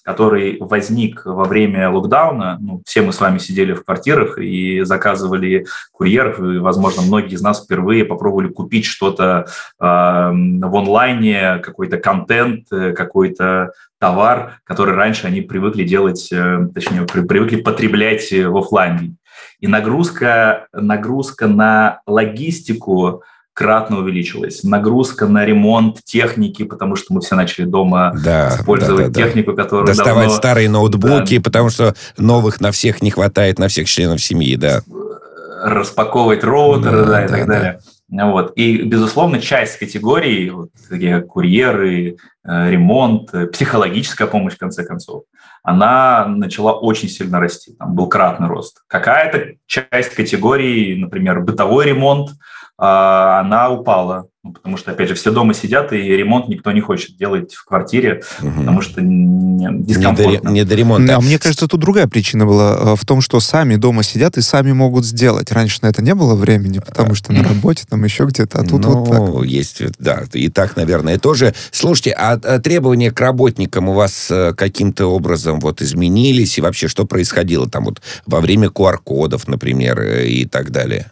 который 0.07 0.55
возник 0.61 1.25
во 1.25 1.43
время 1.43 1.89
локдауна. 1.89 2.57
Ну, 2.61 2.81
все 2.85 3.01
мы 3.01 3.11
с 3.11 3.19
вами 3.19 3.39
сидели 3.39 3.73
в 3.73 3.83
квартирах 3.83 4.37
и 4.37 4.83
заказывали 4.83 5.65
курьеров, 5.91 6.39
и, 6.39 6.59
возможно, 6.59 7.01
многие 7.01 7.33
из 7.33 7.41
нас 7.41 7.61
впервые 7.61 8.05
попробовали 8.05 8.47
купить 8.47 8.85
что-то 8.85 9.47
в 9.77 10.77
онлайне, 10.77 11.57
какой-то 11.57 11.97
контент, 11.97 12.71
э, 12.71 12.93
какой-то 12.93 13.73
товар, 13.99 14.61
который 14.63 14.95
раньше 14.95 15.27
они 15.27 15.41
привыкли 15.41 15.83
делать, 15.83 16.29
э, 16.31 16.69
точнее, 16.73 17.01
привыкли 17.01 17.57
потреблять 17.57 18.31
в 18.31 18.57
офлайне. 18.57 19.17
И 19.59 19.67
нагрузка, 19.67 20.67
нагрузка 20.71 21.47
на 21.47 21.99
логистику 22.07 23.23
кратно 23.57 23.97
увеличилась. 23.97 24.63
Нагрузка 24.63 25.25
на 25.25 25.43
ремонт 25.43 26.03
техники, 26.03 26.61
потому 26.61 26.95
что 26.95 27.11
мы 27.11 27.21
все 27.21 27.33
начали 27.33 27.65
дома 27.65 28.13
да, 28.23 28.49
использовать 28.49 29.07
да, 29.07 29.11
да, 29.11 29.23
технику, 29.23 29.55
которую 29.55 29.87
Доставать 29.87 30.25
давно... 30.25 30.37
старые 30.37 30.69
ноутбуки, 30.69 31.37
да. 31.37 31.43
потому 31.43 31.71
что 31.71 31.95
новых 32.19 32.61
на 32.61 32.71
всех 32.71 33.01
не 33.01 33.09
хватает, 33.09 33.57
на 33.57 33.67
всех 33.67 33.89
членов 33.89 34.21
семьи, 34.21 34.55
да. 34.57 34.83
Распаковывать 35.63 36.43
роутеры, 36.43 36.97
да, 36.97 37.05
да 37.05 37.25
и 37.25 37.27
да, 37.27 37.33
так 37.33 37.47
да. 37.47 37.53
далее. 37.53 37.79
Вот. 38.09 38.53
И, 38.55 38.83
безусловно, 38.83 39.41
часть 39.41 39.79
категорий, 39.79 40.51
вот, 40.51 40.69
такие 40.87 41.21
курьеры, 41.21 42.17
э, 42.47 42.69
ремонт, 42.69 43.33
э, 43.33 43.47
психологическая 43.47 44.27
помощь, 44.27 44.53
в 44.53 44.59
конце 44.59 44.83
концов, 44.83 45.23
она 45.63 46.27
начала 46.27 46.73
очень 46.73 47.09
сильно 47.09 47.39
расти. 47.39 47.73
Там 47.73 47.95
был 47.95 48.07
кратный 48.07 48.49
рост. 48.49 48.83
Какая-то 48.85 49.55
часть 49.65 50.13
категорий, 50.13 50.95
например, 50.95 51.41
бытовой 51.41 51.87
ремонт, 51.87 52.29
она 52.77 53.71
упала. 53.71 54.27
Ну, 54.47 54.53
потому 54.53 54.77
что, 54.77 54.91
опять 54.91 55.09
же, 55.09 55.15
все 55.15 55.31
дома 55.31 55.53
сидят, 55.53 55.91
и 55.91 55.97
ремонт 55.97 56.47
никто 56.47 56.71
не 56.71 56.79
хочет 56.79 57.17
делать 57.17 57.53
в 57.53 57.65
квартире, 57.65 58.23
угу. 58.41 58.51
потому 58.51 58.81
что 58.81 59.01
дискомфортно. 59.01 60.31
Не 60.31 60.37
до, 60.37 60.49
не 60.51 60.63
до 60.63 60.75
ремонта. 60.75 61.15
А 61.17 61.19
мне 61.19 61.37
кажется, 61.37 61.67
тут 61.67 61.81
другая 61.81 62.07
причина 62.07 62.45
была 62.45 62.93
э, 62.93 62.95
в 62.95 63.05
том, 63.05 63.19
что 63.19 63.41
сами 63.41 63.75
дома 63.75 64.03
сидят 64.03 64.37
и 64.37 64.41
сами 64.41 64.71
могут 64.71 65.05
сделать. 65.05 65.51
Раньше 65.51 65.79
на 65.81 65.87
это 65.87 66.01
не 66.01 66.15
было 66.15 66.35
времени, 66.35 66.79
потому 66.79 67.13
что 67.13 67.33
на 67.33 67.43
работе, 67.43 67.83
там 67.89 68.05
еще 68.05 68.23
где-то, 68.23 68.59
а 68.59 68.63
тут 68.63 68.83
ну, 68.83 69.03
вот 69.03 69.39
так. 69.39 69.45
есть, 69.45 69.81
да, 69.99 70.23
и 70.31 70.49
так, 70.49 70.77
наверное, 70.77 71.17
тоже. 71.17 71.53
Слушайте, 71.71 72.11
а, 72.11 72.39
а 72.41 72.59
требования 72.59 73.11
к 73.11 73.19
работникам 73.19 73.89
у 73.89 73.93
вас 73.93 74.31
э, 74.31 74.53
каким-то 74.53 75.07
образом 75.07 75.59
вот 75.59 75.81
изменились, 75.81 76.57
и 76.57 76.61
вообще 76.61 76.87
что 76.87 77.05
происходило 77.05 77.69
там 77.69 77.85
вот 77.85 78.01
во 78.25 78.39
время 78.39 78.69
QR-кодов, 78.69 79.47
например, 79.47 79.99
э, 79.99 80.27
и 80.27 80.45
так 80.45 80.71
далее? 80.71 81.11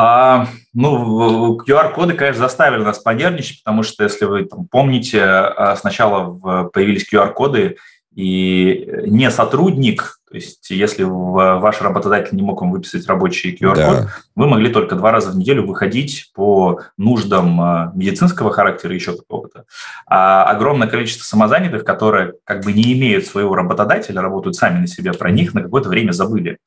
А, 0.00 0.46
ну, 0.74 1.58
QR-коды, 1.58 2.14
конечно, 2.14 2.42
заставили 2.42 2.84
нас 2.84 3.00
понервничать, 3.00 3.64
потому 3.64 3.82
что, 3.82 4.04
если 4.04 4.26
вы 4.26 4.44
там, 4.44 4.68
помните, 4.68 5.24
а, 5.24 5.74
сначала 5.74 6.68
появились 6.68 7.12
QR-коды, 7.12 7.76
И 8.14 8.88
не 9.06 9.30
сотрудник, 9.30 10.20
то 10.28 10.36
есть 10.36 10.70
если 10.70 11.04
ваш 11.04 11.80
работодатель 11.80 12.36
не 12.36 12.42
мог 12.42 12.60
вам 12.60 12.70
выписать 12.70 13.06
рабочий 13.06 13.54
QR-код, 13.54 13.76
да. 13.76 14.08
вы 14.36 14.46
могли 14.46 14.72
только 14.72 14.94
два 14.94 15.10
раза 15.10 15.30
в 15.30 15.36
неделю 15.36 15.66
выходить 15.66 16.30
по 16.34 16.80
нуждам 16.96 17.60
э, 17.60 17.92
медицинского 17.94 18.50
характера 18.52 18.94
еще 18.94 19.16
какого-то. 19.16 19.64
А 20.06 20.44
огромное 20.44 20.88
количество 20.88 21.24
самозанятых, 21.24 21.84
которые 21.84 22.34
как 22.44 22.64
бы 22.64 22.72
не 22.72 22.92
имеют 22.92 23.26
своего 23.26 23.54
работодателя, 23.54 24.20
работают 24.20 24.56
сами 24.56 24.80
на 24.80 24.86
себя, 24.86 25.12
про 25.12 25.30
них 25.30 25.54
на 25.54 25.62
какое-то 25.62 25.88
время 25.88 26.12
забыли 26.12 26.58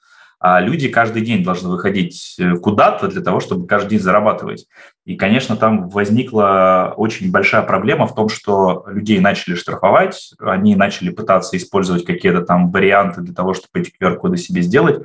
а 0.42 0.60
люди 0.60 0.88
каждый 0.88 1.22
день 1.22 1.44
должны 1.44 1.70
выходить 1.70 2.36
э, 2.40 2.56
куда-то 2.56 3.08
для 3.08 3.22
того, 3.22 3.40
чтобы 3.40 3.68
каждый 3.68 3.92
день 3.92 4.00
зарабатывать. 4.00 4.66
И, 5.06 5.16
конечно, 5.16 5.56
там 5.56 5.88
возникла 5.88 6.96
очень 6.98 7.32
большая 7.32 7.62
проблема 7.62 8.08
в 8.08 8.16
том, 8.16 8.28
что 8.28 8.84
людей 8.88 9.20
начали 9.20 9.54
штрафовать, 9.54 10.34
они 10.40 10.76
начали 10.76 11.12
пытаться 11.12 11.56
использовать 11.58 12.06
какие-то 12.06 12.42
там 12.42 12.72
варианты 12.72 13.22
для 13.22 13.36
того, 13.36 13.54
чтобы 13.54 13.82
эти 13.82 13.94
QR-коды 14.02 14.38
себе 14.38 14.64
сделать. 14.64 15.04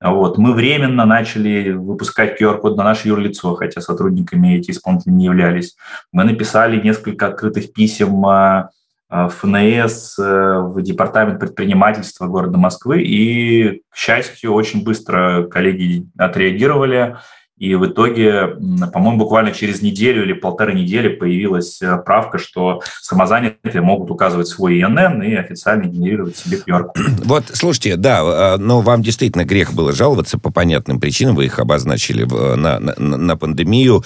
Вот. 0.00 0.38
Мы 0.38 0.54
временно 0.54 1.04
начали 1.04 1.72
выпускать 1.72 2.40
QR-код 2.40 2.78
на 2.78 2.84
наше 2.84 3.08
юрлицо, 3.08 3.54
хотя 3.56 3.82
сотрудниками 3.82 4.56
эти 4.56 4.70
исполнители 4.70 5.12
не 5.12 5.26
являлись. 5.26 5.76
Мы 6.10 6.24
написали 6.24 6.80
несколько 6.80 7.26
открытых 7.26 7.74
писем 7.74 8.24
а, 8.24 8.70
ФНС, 9.10 10.18
э, 10.18 10.58
в 10.60 10.80
Департамент 10.82 11.40
предпринимательства 11.40 12.26
города 12.26 12.58
Москвы. 12.58 13.02
И, 13.02 13.82
к 13.90 13.96
счастью, 13.96 14.52
очень 14.52 14.84
быстро 14.84 15.44
коллеги 15.50 16.06
отреагировали. 16.16 17.16
И 17.60 17.74
в 17.74 17.86
итоге, 17.86 18.56
по-моему, 18.90 19.18
буквально 19.18 19.52
через 19.52 19.82
неделю 19.82 20.24
или 20.24 20.32
полторы 20.32 20.72
недели 20.72 21.08
появилась 21.08 21.82
э, 21.82 21.98
правка, 21.98 22.38
что 22.38 22.80
самозанятые 23.02 23.82
могут 23.82 24.10
указывать 24.10 24.48
свой 24.48 24.80
ИНН 24.80 25.22
и 25.22 25.34
официально 25.34 25.84
генерировать 25.84 26.38
себе 26.38 26.58
QR-код. 26.66 26.96
Вот, 27.30 27.44
слушайте, 27.52 27.96
да, 27.96 28.56
но 28.58 28.80
вам 28.80 29.02
действительно 29.02 29.44
грех 29.44 29.74
было 29.74 29.92
жаловаться 29.92 30.38
по 30.38 30.50
понятным 30.50 30.98
причинам, 30.98 31.36
вы 31.36 31.44
их 31.44 31.58
обозначили 31.58 32.24
на, 32.24 32.80
на, 32.80 32.94
на 32.96 33.36
пандемию, 33.36 34.02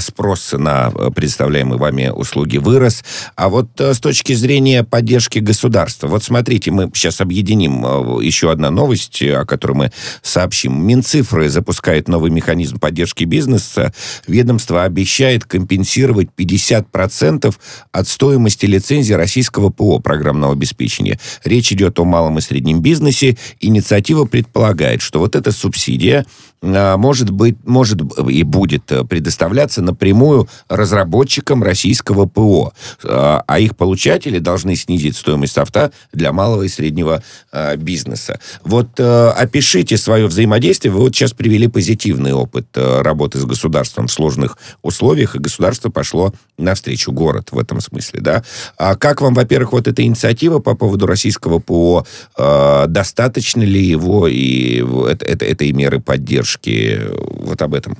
спрос 0.00 0.54
на 0.54 0.90
представляемые 1.14 1.78
вами 1.78 2.08
услуги 2.08 2.56
вырос. 2.56 3.04
А 3.36 3.48
вот 3.48 3.68
с 3.78 4.00
точки 4.00 4.32
зрения 4.32 4.82
поддержки 4.82 5.38
государства, 5.38 6.08
вот 6.08 6.24
смотрите, 6.24 6.70
мы 6.70 6.90
сейчас 6.94 7.20
объединим 7.20 8.18
еще 8.20 8.50
одна 8.50 8.70
новость, 8.70 9.22
о 9.22 9.44
которой 9.44 9.72
мы 9.74 9.92
сообщим. 10.22 10.84
Минцифры 10.84 11.48
запускает 11.48 12.08
новый 12.08 12.30
механизм 12.32 12.80
поддержки 12.80 12.93
поддержки 12.94 13.24
бизнеса 13.24 13.92
ведомство 14.28 14.84
обещает 14.84 15.44
компенсировать 15.44 16.28
50% 16.36 17.52
от 17.90 18.08
стоимости 18.08 18.66
лицензии 18.66 19.14
российского 19.14 19.70
ПО 19.70 19.98
программного 19.98 20.52
обеспечения. 20.52 21.18
Речь 21.42 21.72
идет 21.72 21.98
о 21.98 22.04
малом 22.04 22.38
и 22.38 22.40
среднем 22.40 22.80
бизнесе. 22.80 23.36
Инициатива 23.58 24.26
предполагает, 24.26 25.02
что 25.02 25.18
вот 25.18 25.34
эта 25.34 25.50
субсидия 25.50 26.24
может 26.64 27.30
быть, 27.30 27.56
может 27.64 28.00
и 28.28 28.42
будет 28.42 28.84
предоставляться 29.08 29.82
напрямую 29.82 30.48
разработчикам 30.68 31.62
российского 31.62 32.26
ПО, 32.26 32.72
а, 33.04 33.44
а 33.46 33.58
их 33.60 33.76
получатели 33.76 34.38
должны 34.38 34.76
снизить 34.76 35.16
стоимость 35.16 35.52
софта 35.52 35.92
для 36.12 36.32
малого 36.32 36.62
и 36.62 36.68
среднего 36.68 37.22
а, 37.52 37.76
бизнеса. 37.76 38.40
Вот 38.64 38.98
опишите 38.98 39.96
свое 39.96 40.26
взаимодействие. 40.26 40.92
Вы 40.92 41.00
вот 41.00 41.14
сейчас 41.14 41.32
привели 41.32 41.68
позитивный 41.68 42.32
опыт 42.32 42.66
работы 42.74 43.38
с 43.38 43.44
государством 43.44 44.06
в 44.06 44.12
сложных 44.12 44.56
условиях, 44.82 45.36
и 45.36 45.38
государство 45.38 45.90
пошло 45.90 46.32
навстречу 46.56 47.12
город 47.12 47.48
в 47.50 47.58
этом 47.58 47.80
смысле, 47.80 48.20
да? 48.20 48.44
А 48.78 48.96
как 48.96 49.20
вам, 49.20 49.34
во-первых, 49.34 49.72
вот 49.72 49.88
эта 49.88 50.02
инициатива 50.02 50.60
по 50.60 50.74
поводу 50.74 51.06
российского 51.06 51.58
ПО, 51.58 52.06
достаточно 52.36 53.62
ли 53.62 53.84
его 53.84 54.28
и 54.28 54.84
это, 55.08 55.24
это, 55.26 55.44
этой 55.44 55.72
меры 55.72 56.00
поддержки? 56.00 56.53
Поддержки 56.54 57.00
вот 57.42 57.60
об 57.62 57.74
этом? 57.74 57.96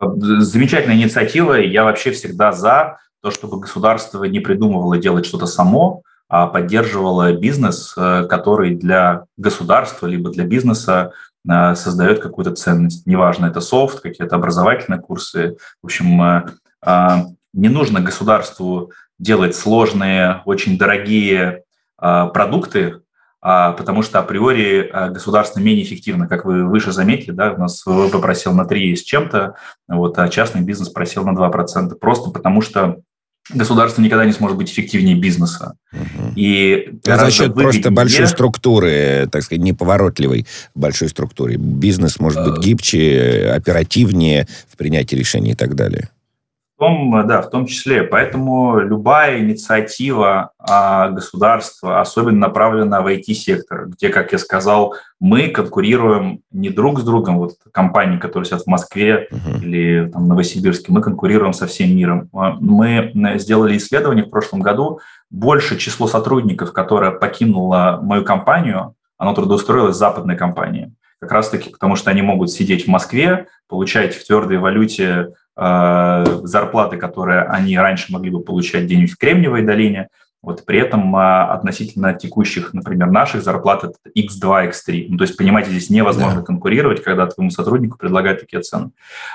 Замечательная 0.00 0.96
инициатива. 0.96 1.54
Я 1.54 1.84
вообще 1.84 2.12
всегда 2.12 2.52
за 2.52 2.98
то, 3.22 3.30
чтобы 3.30 3.60
государство 3.60 4.24
не 4.24 4.40
придумывало 4.40 4.98
делать 4.98 5.26
что-то 5.26 5.46
само, 5.46 6.02
а 6.28 6.46
поддерживало 6.46 7.32
бизнес, 7.32 7.94
э, 7.96 8.26
который 8.28 8.76
для 8.76 9.24
государства 9.36 10.06
либо 10.06 10.30
для 10.30 10.44
бизнеса 10.44 11.12
э, 11.48 11.74
создает 11.74 12.20
какую-то 12.20 12.54
ценность. 12.54 13.06
Неважно, 13.06 13.46
это 13.46 13.60
софт, 13.60 14.00
какие-то 14.00 14.36
образовательные 14.36 15.00
курсы. 15.00 15.56
В 15.82 15.86
общем, 15.86 16.22
э, 16.22 17.24
не 17.54 17.68
нужно 17.68 18.00
государству 18.00 18.92
делать 19.18 19.56
сложные, 19.56 20.42
очень 20.44 20.78
дорогие 20.78 21.64
продукты, 21.96 22.94
а, 22.94 23.00
потому 23.40 24.02
что 24.02 24.18
априори 24.18 24.88
а, 24.92 25.10
государство 25.10 25.60
менее 25.60 25.84
эффективно, 25.84 26.26
как 26.26 26.44
вы 26.44 26.64
выше 26.64 26.92
заметили, 26.92 27.30
да, 27.30 27.52
у 27.52 27.58
нас 27.58 27.84
ВВП 27.86 28.18
просел 28.18 28.52
на 28.52 28.64
3 28.64 28.96
с 28.96 29.02
чем-то, 29.02 29.54
вот, 29.88 30.18
а 30.18 30.28
частный 30.28 30.62
бизнес 30.62 30.88
просел 30.88 31.24
на 31.24 31.38
2%, 31.38 31.94
просто 31.96 32.30
потому 32.30 32.60
что 32.62 32.98
государство 33.50 34.02
никогда 34.02 34.24
не 34.24 34.32
сможет 34.32 34.56
быть 34.56 34.70
эффективнее 34.70 35.16
бизнеса. 35.16 35.74
Угу. 35.92 36.32
И 36.36 36.98
а 37.06 37.16
за 37.16 37.30
счет 37.30 37.54
просто 37.54 37.90
большой 37.90 38.26
структуры, 38.26 39.28
так 39.30 39.42
сказать, 39.42 39.62
неповоротливой 39.62 40.46
большой 40.74 41.08
структуры. 41.08 41.56
Бизнес 41.56 42.18
может 42.18 42.44
быть 42.44 42.62
гибче, 42.62 43.52
оперативнее 43.54 44.46
в 44.68 44.76
принятии 44.76 45.16
решений 45.16 45.52
и 45.52 45.54
так 45.54 45.74
далее. 45.74 46.10
В 46.78 46.80
том, 46.80 47.26
да, 47.26 47.42
в 47.42 47.50
том 47.50 47.66
числе. 47.66 48.04
Поэтому 48.04 48.78
любая 48.78 49.40
инициатива 49.40 50.52
а, 50.60 51.08
государства, 51.08 52.00
особенно 52.00 52.38
направленная 52.38 53.00
в 53.00 53.08
IT-сектор, 53.08 53.88
где, 53.88 54.10
как 54.10 54.30
я 54.30 54.38
сказал, 54.38 54.94
мы 55.18 55.48
конкурируем 55.48 56.40
не 56.52 56.70
друг 56.70 57.00
с 57.00 57.02
другом, 57.02 57.38
вот 57.38 57.54
компании, 57.72 58.18
которые 58.18 58.46
сидят 58.46 58.62
в 58.62 58.68
Москве 58.68 59.26
uh-huh. 59.28 59.60
или 59.60 60.08
там, 60.08 60.28
Новосибирске, 60.28 60.92
мы 60.92 61.02
конкурируем 61.02 61.52
со 61.52 61.66
всем 61.66 61.96
миром. 61.96 62.28
А, 62.32 62.52
мы 62.60 63.10
сделали 63.38 63.76
исследование 63.76 64.24
в 64.24 64.30
прошлом 64.30 64.60
году, 64.60 65.00
больше 65.30 65.78
число 65.78 66.06
сотрудников, 66.06 66.72
которое 66.72 67.10
покинуло 67.10 67.98
мою 68.00 68.22
компанию, 68.22 68.94
оно 69.16 69.34
трудоустроилось 69.34 69.96
в 69.96 69.98
западной 69.98 70.36
компании. 70.36 70.94
Как 71.18 71.32
раз-таки 71.32 71.70
потому, 71.70 71.96
что 71.96 72.12
они 72.12 72.22
могут 72.22 72.52
сидеть 72.52 72.84
в 72.84 72.88
Москве, 72.88 73.48
получать 73.66 74.14
в 74.14 74.24
твердой 74.24 74.58
валюте 74.58 75.32
Э, 75.47 75.47
зарплаты, 75.58 76.96
которые 76.96 77.42
они 77.42 77.76
раньше 77.76 78.12
могли 78.12 78.30
бы 78.30 78.40
получать 78.40 78.84
где-нибудь 78.84 79.10
в 79.10 79.18
Кремниевой 79.18 79.62
долине. 79.62 80.08
Вот 80.40 80.64
при 80.64 80.78
этом 80.78 81.14
э, 81.16 81.42
относительно 81.50 82.14
текущих, 82.14 82.72
например, 82.72 83.10
наших 83.10 83.42
зарплат 83.42 83.84
это 83.84 83.96
X2, 84.16 84.70
X3. 84.70 85.06
Ну, 85.08 85.18
то 85.18 85.24
есть, 85.24 85.36
понимаете, 85.36 85.70
здесь 85.70 85.90
невозможно 85.90 86.40
да. 86.40 86.46
конкурировать, 86.46 87.02
когда 87.02 87.26
твоему 87.26 87.50
сотруднику 87.50 87.98
предлагают 87.98 88.40
такие 88.40 88.62
цены. 88.62 88.90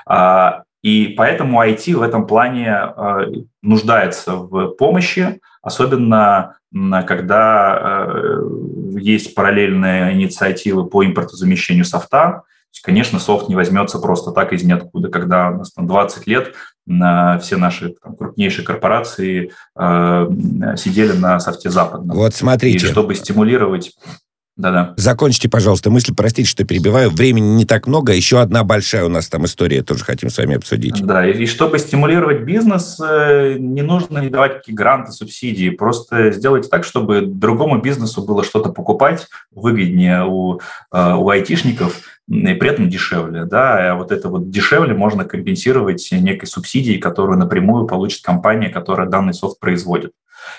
А, 0.06 0.64
и 0.82 1.14
поэтому 1.18 1.62
IT 1.62 1.94
в 1.94 2.02
этом 2.02 2.26
плане 2.26 2.94
э, 2.96 3.26
нуждается 3.62 4.36
в 4.36 4.70
помощи, 4.76 5.42
особенно 5.62 6.56
когда 7.06 8.10
есть 8.96 9.36
параллельные 9.36 10.14
инициативы 10.14 10.88
по 10.88 11.06
импортозамещению 11.06 11.86
софта, 11.86 12.42
Конечно, 12.82 13.20
софт 13.20 13.50
не 13.50 13.56
возьмется 13.56 14.00
просто 14.00 14.32
так 14.32 14.54
из 14.54 14.64
ниоткуда, 14.64 15.10
когда 15.10 15.50
у 15.50 15.58
нас 15.58 15.72
там 15.72 15.88
20 15.88 16.28
лет 16.28 16.54
на 16.86 17.38
все 17.40 17.58
наши 17.58 17.96
там, 18.04 18.16
крупнейшие 18.16 18.66
корпорации 18.66 19.52
э, 19.78 20.28
сидели 20.78 21.14
на 21.14 21.40
софте 21.40 21.70
западном. 21.70 22.18
Вот 22.18 22.34
смотрите. 22.34 22.88
И 22.88 22.90
чтобы 22.90 23.16
стимулировать 23.16 23.94
да-да. 24.56 24.94
Закончите, 24.98 25.50
пожалуйста, 25.50 25.90
мысль. 25.90 26.14
Простите, 26.16 26.48
что 26.48 26.64
перебиваю. 26.64 27.10
Времени 27.10 27.56
не 27.56 27.66
так 27.66 27.88
много. 27.88 28.14
Еще 28.14 28.40
одна 28.40 28.64
большая 28.64 29.04
у 29.06 29.10
нас 29.10 29.28
там 29.28 29.46
история 29.46 29.82
тоже 29.82 30.04
хотим 30.04 30.30
с 30.30 30.38
вами 30.38 30.56
обсудить. 30.56 31.04
Да, 31.04 31.28
и 31.28 31.48
чтобы 31.48 31.80
стимулировать 31.80 32.44
бизнес, 32.44 33.00
э, 33.04 33.56
не 33.58 33.82
нужно 33.82 34.20
не 34.20 34.30
давать 34.30 34.58
какие 34.58 34.76
гранты, 34.76 35.12
субсидии. 35.12 35.72
Просто 35.72 36.32
сделайте 36.32 36.70
так, 36.70 36.84
чтобы 36.84 37.22
другому 37.26 37.82
бизнесу 37.82 38.22
было 38.22 38.44
что-то 38.44 38.70
покупать 38.70 39.28
выгоднее 39.50 40.24
у, 40.24 40.60
э, 40.92 41.14
у 41.16 41.30
айтишников 41.30 42.02
и 42.28 42.54
при 42.54 42.70
этом 42.70 42.90
дешевле. 42.90 43.46
Да? 43.46 43.92
А 43.92 43.96
вот 43.96 44.12
это 44.12 44.30
вот 44.30 44.50
дешевле 44.50 44.94
можно 44.94 45.26
компенсировать 45.26 46.08
некой 46.12 46.48
субсидией, 46.48 47.00
которую 47.00 47.38
напрямую 47.38 47.86
получит 47.86 48.24
компания, 48.24 48.70
которая 48.70 49.08
данный 49.08 49.34
софт 49.34 49.60
производит. 49.60 50.14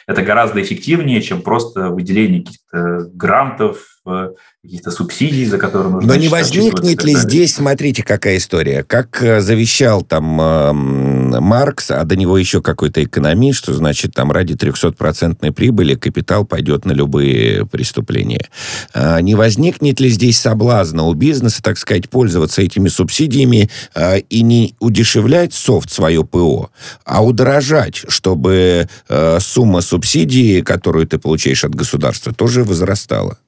Это 0.07 0.22
гораздо 0.22 0.62
эффективнее, 0.62 1.22
чем 1.22 1.42
просто 1.42 1.90
выделение 1.90 2.42
каких-то 2.42 3.11
грантов, 3.12 3.98
э, 4.07 4.31
каких-то 4.64 4.90
субсидий, 4.90 5.44
за 5.44 5.59
которые 5.59 5.92
нужно... 5.92 6.09
Но 6.09 6.18
не 6.18 6.29
возникнет 6.29 7.05
ли 7.05 7.14
здесь, 7.14 7.55
смотрите, 7.55 8.03
какая 8.03 8.38
история, 8.38 8.83
как 8.83 9.22
э, 9.22 9.42
завещал 9.42 10.00
там 10.00 10.24
Маркс, 10.24 11.90
а 11.90 12.03
до 12.05 12.16
него 12.16 12.38
еще 12.38 12.62
какой-то 12.62 13.05
экономист, 13.05 13.59
что 13.59 13.74
значит 13.74 14.14
там 14.14 14.33
ради 14.33 14.55
300-процентной 14.55 15.53
прибыли 15.53 15.96
капитал 15.96 16.46
пойдет 16.46 16.87
на 16.87 16.92
любые 16.92 17.66
преступления. 17.66 18.48
А, 18.94 19.20
не 19.20 19.35
возникнет 19.35 20.00
ли 20.00 20.09
здесь 20.09 20.38
соблазна 20.38 21.05
у 21.05 21.12
бизнеса, 21.12 21.62
так 21.62 21.77
сказать, 21.77 22.09
пользоваться 22.09 22.62
этими 22.62 22.88
субсидиями 22.88 23.68
а, 23.94 24.16
и 24.16 24.40
не 24.40 24.74
удешевлять 24.81 25.53
софт 25.53 25.90
свое 25.90 26.24
ПО, 26.24 26.70
а 27.05 27.22
удорожать, 27.22 28.03
чтобы 28.09 28.88
а, 29.11 29.38
сумма 29.40 29.83
субсидии, 29.83 30.62
которую 30.62 31.07
ты 31.07 31.18
получаешь 31.18 31.64
от 31.64 31.74
государства, 31.74 32.33
тоже 32.33 32.64
возрастала? 32.64 33.38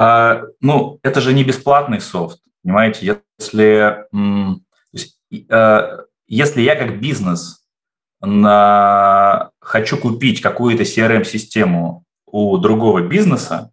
А, 0.00 0.44
ну, 0.62 0.98
это 1.02 1.20
же 1.20 1.34
не 1.34 1.44
бесплатный 1.44 2.00
софт, 2.00 2.38
понимаете? 2.62 3.18
Если, 3.38 4.06
а, 5.50 5.98
если 6.26 6.62
я 6.62 6.74
как 6.74 6.98
бизнес 6.98 7.66
на, 8.22 9.50
хочу 9.60 9.98
купить 9.98 10.40
какую-то 10.40 10.84
CRM-систему 10.84 12.04
у 12.24 12.56
другого 12.56 13.06
бизнеса, 13.06 13.72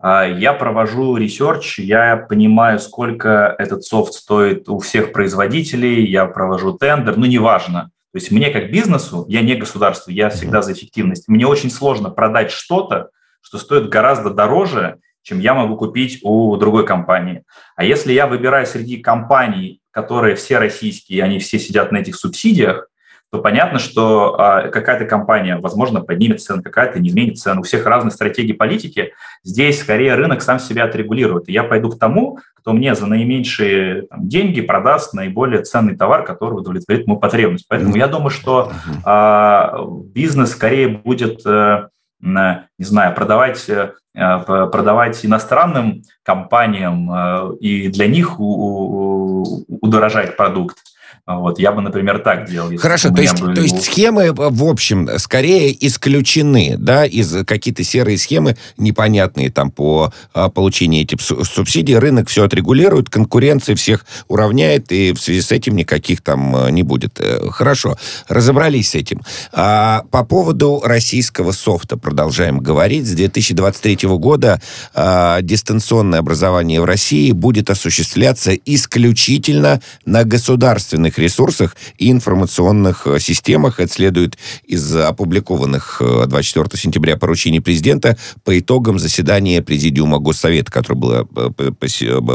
а, 0.00 0.26
я 0.26 0.52
провожу 0.52 1.16
research, 1.16 1.78
я 1.78 2.16
понимаю, 2.16 2.80
сколько 2.80 3.54
этот 3.56 3.84
софт 3.84 4.14
стоит 4.14 4.68
у 4.68 4.80
всех 4.80 5.12
производителей, 5.12 6.04
я 6.04 6.26
провожу 6.26 6.72
тендер, 6.72 7.16
ну, 7.16 7.26
неважно. 7.26 7.92
То 8.12 8.18
есть 8.18 8.32
мне 8.32 8.50
как 8.50 8.72
бизнесу, 8.72 9.26
я 9.28 9.42
не 9.42 9.54
государство, 9.54 10.10
я 10.10 10.28
всегда 10.28 10.60
за 10.60 10.72
эффективность. 10.72 11.28
Мне 11.28 11.46
очень 11.46 11.70
сложно 11.70 12.10
продать 12.10 12.50
что-то, 12.50 13.10
что 13.42 13.58
стоит 13.58 13.88
гораздо 13.88 14.30
дороже, 14.30 14.98
чем 15.22 15.40
я 15.40 15.54
могу 15.54 15.76
купить 15.76 16.20
у 16.22 16.56
другой 16.56 16.86
компании. 16.86 17.44
А 17.76 17.84
если 17.84 18.12
я 18.12 18.26
выбираю 18.26 18.66
среди 18.66 18.98
компаний, 18.98 19.80
которые 19.90 20.34
все 20.36 20.58
российские, 20.58 21.22
они 21.22 21.38
все 21.38 21.58
сидят 21.58 21.92
на 21.92 21.98
этих 21.98 22.16
субсидиях, 22.16 22.88
то 23.32 23.38
понятно, 23.38 23.78
что 23.78 24.38
а, 24.38 24.68
какая-то 24.68 25.06
компания, 25.06 25.56
возможно, 25.56 26.02
поднимет 26.02 26.42
цену, 26.42 26.62
какая-то 26.62 27.00
не 27.00 27.08
изменит 27.08 27.38
цену. 27.38 27.60
У 27.60 27.64
всех 27.64 27.86
разные 27.86 28.12
стратегии 28.12 28.52
политики. 28.52 29.14
Здесь 29.42 29.80
скорее 29.80 30.16
рынок 30.16 30.42
сам 30.42 30.58
себя 30.58 30.84
отрегулирует. 30.84 31.48
И 31.48 31.52
я 31.52 31.62
пойду 31.64 31.88
к 31.88 31.98
тому, 31.98 32.38
кто 32.54 32.74
мне 32.74 32.94
за 32.94 33.06
наименьшие 33.06 34.02
там, 34.02 34.28
деньги 34.28 34.60
продаст 34.60 35.14
наиболее 35.14 35.62
ценный 35.62 35.96
товар, 35.96 36.24
который 36.24 36.58
удовлетворит 36.58 37.06
мою 37.06 37.20
потребность. 37.20 37.64
Поэтому 37.68 37.96
я 37.96 38.06
думаю, 38.06 38.28
что 38.28 38.70
а, 39.02 39.82
бизнес 40.14 40.50
скорее 40.50 40.88
будет 40.88 41.40
э, 41.46 41.88
не 42.22 42.84
знаю, 42.84 43.14
продавать, 43.14 43.68
э, 43.68 43.92
продавать 44.14 45.26
иностранным 45.26 46.02
компаниям 46.22 47.10
э, 47.10 47.56
и 47.60 47.88
для 47.88 48.06
них 48.06 48.38
удорожать 48.38 50.36
продукт, 50.36 50.78
вот, 51.26 51.58
я 51.58 51.72
бы, 51.72 51.82
например, 51.82 52.18
так 52.18 52.48
делал. 52.48 52.70
Хорошо, 52.78 53.10
то 53.10 53.22
есть, 53.22 53.40
были... 53.40 53.54
то 53.54 53.60
есть 53.62 53.82
схемы, 53.84 54.32
в 54.32 54.64
общем, 54.64 55.08
скорее 55.18 55.74
исключены, 55.86 56.76
да, 56.78 57.04
из 57.04 57.44
какие-то 57.44 57.84
серые 57.84 58.18
схемы 58.18 58.56
непонятные 58.76 59.50
там 59.50 59.70
по 59.70 60.12
а, 60.32 60.48
получению 60.48 61.02
этих 61.02 61.20
субсидий. 61.20 61.96
Рынок 61.96 62.28
все 62.28 62.44
отрегулирует, 62.44 63.08
конкуренция 63.08 63.76
всех 63.76 64.04
уравняет, 64.28 64.90
и 64.92 65.12
в 65.12 65.20
связи 65.20 65.42
с 65.42 65.52
этим 65.52 65.76
никаких 65.76 66.22
там 66.22 66.54
а, 66.56 66.70
не 66.70 66.82
будет. 66.82 67.20
Э, 67.20 67.48
хорошо, 67.50 67.96
разобрались 68.28 68.90
с 68.90 68.94
этим. 68.94 69.20
А, 69.52 70.04
по 70.10 70.24
поводу 70.24 70.82
российского 70.84 71.52
софта 71.52 71.96
продолжаем 71.96 72.58
говорить. 72.58 73.06
С 73.06 73.12
2023 73.12 74.08
года 74.08 74.60
а, 74.94 75.40
дистанционное 75.42 76.18
образование 76.18 76.80
в 76.80 76.84
России 76.84 77.32
будет 77.32 77.70
осуществляться 77.70 78.52
исключительно 78.54 79.80
на 80.04 80.24
государственных 80.24 81.01
человеческих 81.10 81.18
ресурсах 81.18 81.76
и 81.98 82.10
информационных 82.10 83.06
э, 83.06 83.18
системах. 83.20 83.80
Это 83.80 83.92
следует 83.92 84.38
из 84.66 84.94
опубликованных 84.94 86.00
24 86.00 86.66
э, 86.72 86.76
сентября 86.76 87.16
поручений 87.16 87.60
президента 87.60 88.16
по 88.44 88.58
итогам 88.58 88.98
заседания 88.98 89.62
Президиума 89.62 90.18
Госсовета, 90.18 90.70
которое 90.70 90.98
было 90.98 91.28
э, 91.36 91.70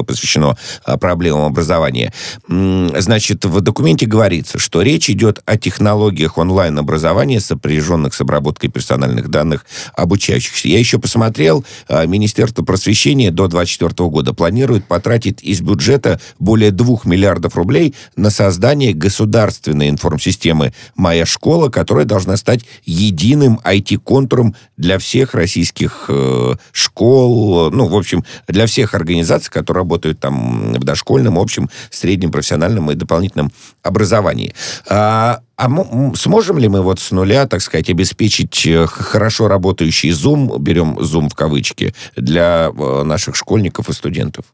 посвящено 0.04 0.58
проблемам 1.00 1.46
образования. 1.46 2.14
Значит, 2.48 3.46
в 3.46 3.62
документе 3.62 4.06
говорится, 4.06 4.60
что 4.60 4.82
речь 4.82 5.10
идет 5.10 5.42
о 5.46 5.58
технологиях 5.58 6.38
онлайн-образования, 6.38 7.40
сопряженных 7.40 8.14
с 8.14 8.22
обработкой 8.22 8.70
персональных 8.70 9.30
данных 9.30 9.66
обучающихся. 9.96 10.68
Я 10.68 10.80
еще 10.80 10.98
посмотрел, 10.98 11.66
Министерство 11.90 12.64
просвещения 12.64 13.32
до 13.32 13.48
2024 13.48 14.10
года 14.10 14.34
планирует 14.34 14.86
потратить 14.86 15.44
из 15.44 15.62
бюджета 15.62 16.20
более 16.40 16.72
2 16.72 16.98
миллиардов 17.06 17.56
рублей 17.56 17.94
на 18.16 18.30
создание 18.30 18.57
создание 18.58 18.92
государственной 18.92 19.88
информсистемы 19.90 20.74
«Моя 20.96 21.28
школа», 21.28 21.70
которая 21.70 22.06
должна 22.06 22.38
стать 22.38 22.62
единым 22.86 23.60
IT-контуром 23.64 24.56
для 24.78 24.98
всех 24.98 25.36
российских 25.36 26.06
э, 26.08 26.56
школ, 26.72 27.70
ну, 27.70 27.86
в 27.86 27.96
общем, 27.96 28.24
для 28.48 28.66
всех 28.66 28.96
организаций, 28.96 29.52
которые 29.52 29.84
работают 29.84 30.20
там 30.20 30.74
в 30.74 30.84
дошкольном, 30.84 31.38
общем, 31.38 31.70
среднем, 31.92 32.32
профессиональном 32.32 32.90
и 32.90 32.96
дополнительном 32.96 33.52
образовании. 33.84 34.56
А, 34.90 35.42
а 35.56 35.70
сможем 36.16 36.58
ли 36.58 36.68
мы 36.68 36.82
вот 36.82 37.00
с 37.00 37.12
нуля, 37.12 37.46
так 37.46 37.62
сказать, 37.62 37.92
обеспечить 37.92 38.66
э, 38.66 38.88
хорошо 38.88 39.48
работающий 39.48 40.10
Zoom, 40.10 40.58
берем 40.58 40.98
Zoom 40.98 41.30
в 41.30 41.36
кавычки, 41.36 41.94
для 42.16 42.72
э, 42.76 43.04
наших 43.04 43.36
школьников 43.36 43.90
и 43.90 43.94
студентов? 43.94 44.46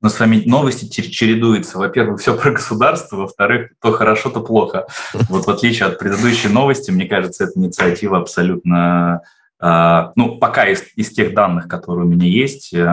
Но 0.00 0.08
с 0.08 0.18
вами 0.18 0.42
новости 0.46 0.86
чередуются. 0.86 1.78
Во-первых, 1.78 2.20
все 2.20 2.36
про 2.36 2.52
государство, 2.52 3.16
во-вторых, 3.16 3.72
то 3.82 3.92
хорошо, 3.92 4.30
то 4.30 4.40
плохо. 4.40 4.86
Вот 5.28 5.46
в 5.46 5.50
отличие 5.50 5.88
от 5.88 5.98
предыдущей 5.98 6.48
новости, 6.48 6.90
мне 6.90 7.06
кажется, 7.06 7.44
эта 7.44 7.58
инициатива 7.58 8.18
абсолютно 8.18 9.22
Uh, 9.62 10.12
ну, 10.16 10.38
пока 10.38 10.66
из, 10.68 10.82
из 10.96 11.10
тех 11.10 11.34
данных, 11.34 11.68
которые 11.68 12.06
у 12.06 12.08
меня 12.08 12.26
есть, 12.26 12.72
uh, 12.72 12.88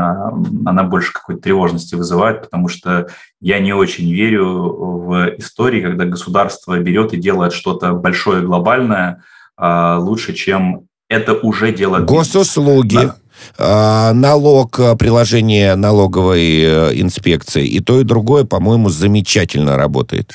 она 0.65 0.83
больше 0.83 1.13
какой-то 1.13 1.39
тревожности 1.39 1.95
вызывает, 1.95 2.41
потому 2.41 2.67
что 2.67 3.07
я 3.39 3.59
не 3.59 3.71
очень 3.71 4.11
верю 4.11 4.45
в 4.45 5.37
истории, 5.37 5.79
когда 5.79 6.03
государство 6.03 6.77
берет 6.77 7.13
и 7.13 7.17
делает 7.17 7.53
что-то 7.53 7.93
большое, 7.93 8.41
глобальное, 8.41 9.23
uh, 9.57 9.97
лучше, 9.99 10.33
чем 10.33 10.87
это 11.07 11.35
уже 11.35 11.71
делает. 11.71 12.03
Госуслуги. 12.03 12.97
Да. 12.97 13.15
А, 13.57 14.13
налог, 14.13 14.79
а, 14.79 14.95
приложение 14.95 15.75
налоговой 15.75 16.61
э, 16.61 16.91
инспекции, 16.93 17.65
и 17.65 17.79
то, 17.79 17.99
и 17.99 18.03
другое, 18.03 18.43
по-моему, 18.43 18.89
замечательно 18.89 19.77
работает. 19.77 20.31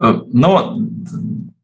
Э, 0.00 0.20
но 0.32 0.78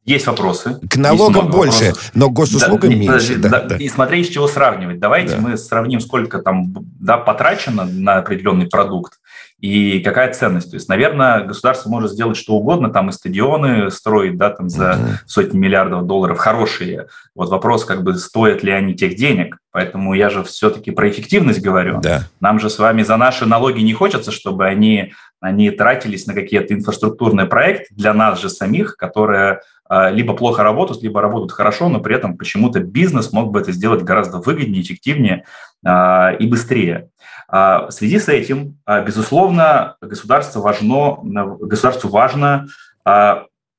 есть 0.09 0.27
вопросы. 0.27 0.81
К 0.89 0.97
налогам 0.97 1.51
больше, 1.51 1.87
вопросов. 1.89 2.11
но 2.15 2.31
госуслугам 2.31 2.91
да, 2.91 2.97
меньше. 2.97 3.37
да, 3.37 3.49
да, 3.51 3.63
да. 3.63 3.77
И 3.77 3.89
смотри, 3.91 4.25
с 4.25 4.29
чего 4.29 4.49
сравнивать. 4.49 4.99
Давайте 5.01 5.37
да. 5.37 5.41
мы 5.41 5.59
сравним, 5.59 6.01
сколько 6.01 6.39
там 6.39 6.75
да, 6.99 7.19
потрачено 7.19 7.85
на 7.85 8.17
определенный 8.17 8.69
продукт, 8.69 9.21
и 9.61 9.99
какая 10.01 10.33
ценность. 10.33 10.71
То 10.71 10.77
есть, 10.77 10.89
наверное, 10.89 11.45
государство 11.45 11.91
может 11.91 12.13
сделать 12.13 12.37
что 12.37 12.55
угодно, 12.55 12.91
там 12.91 13.11
и 13.11 13.13
стадионы 13.13 13.91
строить, 13.91 14.37
да, 14.37 14.51
там 14.51 14.69
за 14.69 14.93
uh-huh. 14.93 15.15
сотни 15.27 15.59
миллиардов 15.59 16.07
долларов 16.07 16.39
хорошие. 16.39 17.09
Вот 17.35 17.49
вопрос, 17.51 17.85
как 17.85 18.05
бы, 18.05 18.15
стоят 18.15 18.63
ли 18.63 18.71
они 18.71 18.95
тех 18.95 19.17
денег. 19.17 19.59
Поэтому 19.73 20.15
я 20.15 20.31
же 20.31 20.45
все-таки 20.45 20.93
про 20.93 21.09
эффективность 21.09 21.61
говорю. 21.61 22.01
Да. 22.01 22.23
Нам 22.41 22.61
же 22.61 22.71
с 22.71 22.79
вами 22.79 23.03
за 23.03 23.17
наши 23.17 23.47
налоги 23.47 23.81
не 23.81 23.95
хочется, 23.95 24.31
чтобы 24.31 24.67
они, 24.67 25.13
они 25.41 25.71
тратились 25.71 26.27
на 26.27 26.35
какие-то 26.35 26.73
инфраструктурные 26.75 27.47
проекты 27.47 27.89
для 27.91 28.15
нас 28.15 28.41
же 28.41 28.51
самих, 28.51 28.97
которые 28.97 29.61
а, 29.89 30.11
либо 30.11 30.35
плохо 30.35 30.63
работают, 30.63 31.03
либо 31.03 31.21
работают 31.21 31.53
хорошо, 31.53 31.89
но 31.89 32.01
при 32.01 32.15
этом 32.15 32.37
почему-то 32.37 32.81
бизнес 32.81 33.33
мог 33.33 33.51
бы 33.51 33.61
это 33.61 33.73
сделать 33.73 34.03
гораздо 34.03 34.39
выгоднее, 34.39 34.83
эффективнее 34.83 35.45
а, 35.85 36.33
и 36.39 36.47
быстрее. 36.47 37.09
А, 37.49 37.87
в 37.87 37.91
связи 37.93 38.19
с 38.19 38.29
этим, 38.29 38.79
безусловно, 39.07 39.97
государство 40.01 40.61
важно, 40.61 41.19
государству 41.61 42.11
важно 42.11 42.69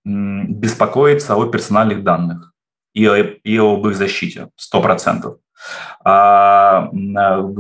беспокоиться 0.04 1.36
о 1.36 1.46
персональных 1.46 2.04
данных 2.04 2.52
и, 2.94 3.06
и 3.44 3.58
об 3.58 3.86
их 3.88 3.96
защите, 3.96 4.50
100%. 4.74 5.36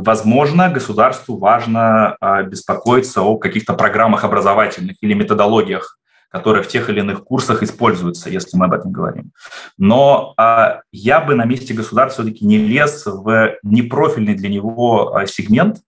Возможно, 0.02 0.70
государству 0.70 1.38
важно 1.38 2.18
беспокоиться 2.48 3.22
о 3.22 3.38
каких-то 3.38 3.74
программах 3.74 4.24
образовательных 4.24 4.98
или 5.02 5.14
методологиях, 5.14 6.00
которые 6.30 6.64
в 6.64 6.68
тех 6.68 6.90
или 6.90 7.00
иных 7.00 7.24
курсах 7.24 7.64
используются, 7.64 8.30
если 8.30 8.58
мы 8.58 8.66
об 8.66 8.74
этом 8.74 8.92
говорим. 8.92 9.32
Но 9.78 10.34
а, 10.38 10.82
я 10.92 11.20
бы 11.22 11.36
на 11.36 11.46
месте 11.46 11.74
государства 11.74 12.24
все-таки 12.24 12.46
не 12.46 12.58
лез 12.58 13.06
в 13.06 13.56
непрофильный 13.64 14.36
для 14.36 14.50
него 14.50 15.16
а, 15.16 15.26
сегмент 15.26 15.78
а, 15.78 15.82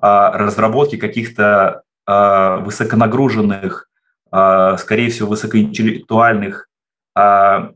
разработки 0.00 0.96
каких-то 0.96 1.82
а, 2.06 2.56
высоконагруженных, 2.56 3.88
а, 4.32 4.76
скорее 4.78 5.10
всего, 5.10 5.28
высокоинтеллектуальных 5.28 6.68
а, 7.14 7.72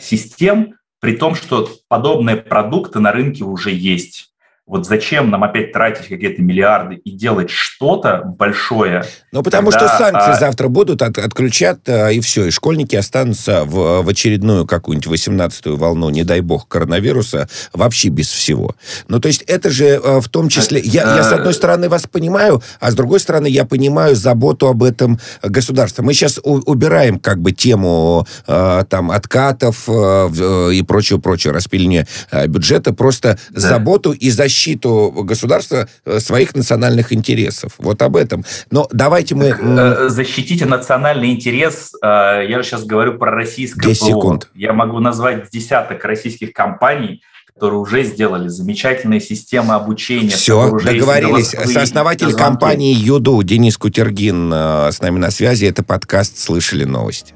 систем, 0.00 0.78
при 1.00 1.16
том, 1.16 1.36
что 1.36 1.68
подобные 1.86 2.36
продукты 2.38 2.98
на 2.98 3.12
рынке 3.12 3.44
уже 3.44 3.70
есть. 3.70 4.31
Вот 4.64 4.86
зачем 4.86 5.28
нам 5.28 5.42
опять 5.42 5.72
тратить 5.72 6.06
какие-то 6.06 6.40
миллиарды 6.40 6.94
и 6.94 7.10
делать 7.10 7.50
что-то 7.50 8.22
большое? 8.24 9.04
Ну, 9.32 9.42
потому 9.42 9.70
когда, 9.70 9.88
что 9.88 9.98
санкции 9.98 10.32
а... 10.32 10.36
завтра 10.38 10.68
будут, 10.68 11.02
от, 11.02 11.18
отключат, 11.18 11.80
а, 11.88 12.10
и 12.10 12.20
все, 12.20 12.46
и 12.46 12.50
школьники 12.50 12.94
останутся 12.94 13.64
в, 13.64 14.02
в 14.02 14.08
очередную 14.08 14.64
какую-нибудь 14.64 15.12
18-ю 15.12 15.76
волну, 15.76 16.10
не 16.10 16.22
дай 16.22 16.40
бог, 16.40 16.68
коронавируса, 16.68 17.48
вообще 17.72 18.08
без 18.08 18.28
всего. 18.28 18.76
Ну, 19.08 19.18
то 19.18 19.26
есть 19.26 19.42
это 19.42 19.68
же 19.68 20.00
а, 20.02 20.20
в 20.20 20.28
том 20.28 20.48
числе... 20.48 20.80
Я, 20.80 21.16
я, 21.16 21.24
с 21.24 21.32
одной 21.32 21.54
стороны, 21.54 21.88
вас 21.88 22.06
понимаю, 22.06 22.62
а 22.78 22.92
с 22.92 22.94
другой 22.94 23.18
стороны, 23.18 23.48
я 23.48 23.64
понимаю 23.64 24.14
заботу 24.14 24.68
об 24.68 24.84
этом 24.84 25.18
государства. 25.42 26.04
Мы 26.04 26.14
сейчас 26.14 26.38
убираем 26.42 27.18
как 27.18 27.40
бы 27.40 27.50
тему 27.50 28.28
а, 28.46 28.84
там 28.84 29.10
откатов 29.10 29.88
и 29.88 30.84
прочего-прочего, 30.86 31.52
распиления 31.52 32.06
бюджета, 32.46 32.92
просто 32.92 33.38
да. 33.50 33.60
заботу 33.60 34.12
и 34.12 34.30
защиту 34.30 34.51
защиту 34.52 35.10
государства 35.24 35.88
э, 36.04 36.20
своих 36.20 36.54
национальных 36.54 37.12
интересов. 37.12 37.72
Вот 37.78 38.02
об 38.02 38.16
этом. 38.16 38.44
Но 38.70 38.86
давайте 38.92 39.34
мы... 39.34 39.56
Э, 39.58 40.08
защитите 40.08 40.66
национальный 40.66 41.30
интерес. 41.30 41.92
Э, 42.02 42.46
я 42.48 42.62
же 42.62 42.68
сейчас 42.68 42.84
говорю 42.84 43.18
про 43.18 43.30
российское 43.30 43.88
10 43.88 44.02
секунд. 44.02 44.48
Я 44.54 44.72
могу 44.72 44.98
назвать 44.98 45.50
десяток 45.50 46.04
российских 46.04 46.52
компаний, 46.52 47.22
которые 47.54 47.80
уже 47.80 48.04
сделали 48.04 48.48
замечательные 48.48 49.20
системы 49.20 49.74
обучения. 49.74 50.30
Все, 50.30 50.78
договорились. 50.78 51.50
Сооснователь 51.50 52.34
компании 52.34 52.94
«Юду» 52.94 53.42
Денис 53.42 53.76
Кутергин 53.78 54.52
с 54.52 55.00
нами 55.00 55.18
на 55.18 55.30
связи. 55.30 55.64
Это 55.64 55.82
подкаст 55.82 56.38
«Слышали 56.38 56.84
новости». 56.84 57.34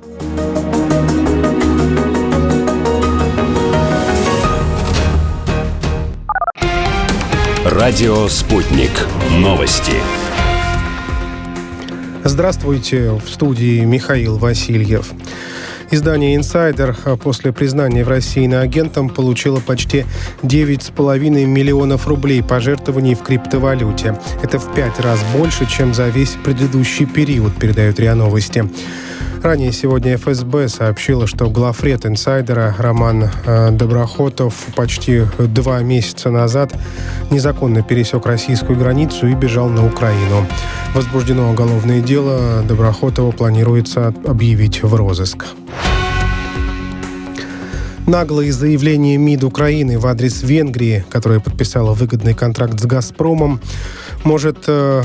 Радио 7.79 8.27
«Спутник». 8.29 8.91
Новости. 9.33 9.93
Здравствуйте. 12.25 13.11
В 13.11 13.29
студии 13.29 13.85
Михаил 13.85 14.39
Васильев. 14.39 15.13
Издание 15.91 16.37
«Инсайдер» 16.37 16.97
после 17.23 17.53
признания 17.53 18.03
в 18.03 18.09
России 18.09 18.51
агентом 18.51 19.11
получило 19.11 19.61
почти 19.61 20.07
9,5 20.43 21.45
миллионов 21.45 22.09
рублей 22.09 22.43
пожертвований 22.43 23.15
в 23.15 23.23
криптовалюте. 23.23 24.19
Это 24.43 24.59
в 24.59 24.75
пять 24.75 24.99
раз 24.99 25.21
больше, 25.37 25.67
чем 25.67 25.93
за 25.93 26.09
весь 26.09 26.35
предыдущий 26.43 27.05
период, 27.05 27.55
передают 27.57 28.01
РИА 28.01 28.15
Новости. 28.15 28.65
Ранее 29.47 29.71
сегодня 29.71 30.17
ФСБ 30.17 30.69
сообщила, 30.69 31.29
что 31.29 31.49
главред 31.49 32.05
инсайдера 32.05 32.75
Роман 32.81 33.31
э, 33.45 33.71
Доброхотов 33.71 34.67
почти 34.75 35.23
два 35.39 35.79
месяца 35.83 36.33
назад 36.33 36.75
незаконно 37.31 37.85
пересек 37.85 38.27
российскую 38.27 38.77
границу 38.77 39.29
и 39.29 39.35
бежал 39.35 39.69
на 39.69 39.87
Украину. 39.87 40.45
Возбуждено 40.97 41.49
уголовное 41.49 42.01
дело. 42.01 42.65
Доброхотова 42.65 43.31
планируется 43.31 44.13
объявить 44.27 44.83
в 44.83 44.93
розыск. 44.93 45.47
Наглые 48.09 48.53
заявления 48.53 49.17
МИД 49.17 49.45
Украины 49.45 49.99
в 49.99 50.07
адрес 50.07 50.43
Венгрии, 50.43 51.05
которая 51.09 51.39
подписала 51.39 51.93
выгодный 51.93 52.35
контракт 52.35 52.81
с 52.81 52.85
«Газпромом», 52.85 53.61
может 54.27 54.65
э, 54.67 55.03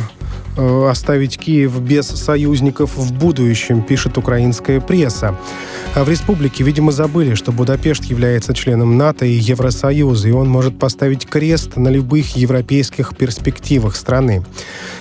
Э, 0.57 0.89
оставить 0.89 1.37
Киев 1.37 1.79
без 1.79 2.07
союзников 2.07 2.97
в 2.97 3.13
будущем, 3.13 3.81
пишет 3.81 4.17
украинская 4.17 4.81
пресса. 4.81 5.37
А 5.95 6.03
в 6.03 6.09
республике, 6.09 6.63
видимо, 6.65 6.91
забыли, 6.91 7.35
что 7.35 7.53
Будапешт 7.53 8.03
является 8.05 8.53
членом 8.53 8.97
НАТО 8.97 9.25
и 9.25 9.31
Евросоюза, 9.31 10.27
и 10.27 10.31
он 10.31 10.49
может 10.49 10.77
поставить 10.77 11.25
крест 11.25 11.77
на 11.77 11.87
любых 11.87 12.35
европейских 12.35 13.15
перспективах 13.15 13.95
страны. 13.95 14.43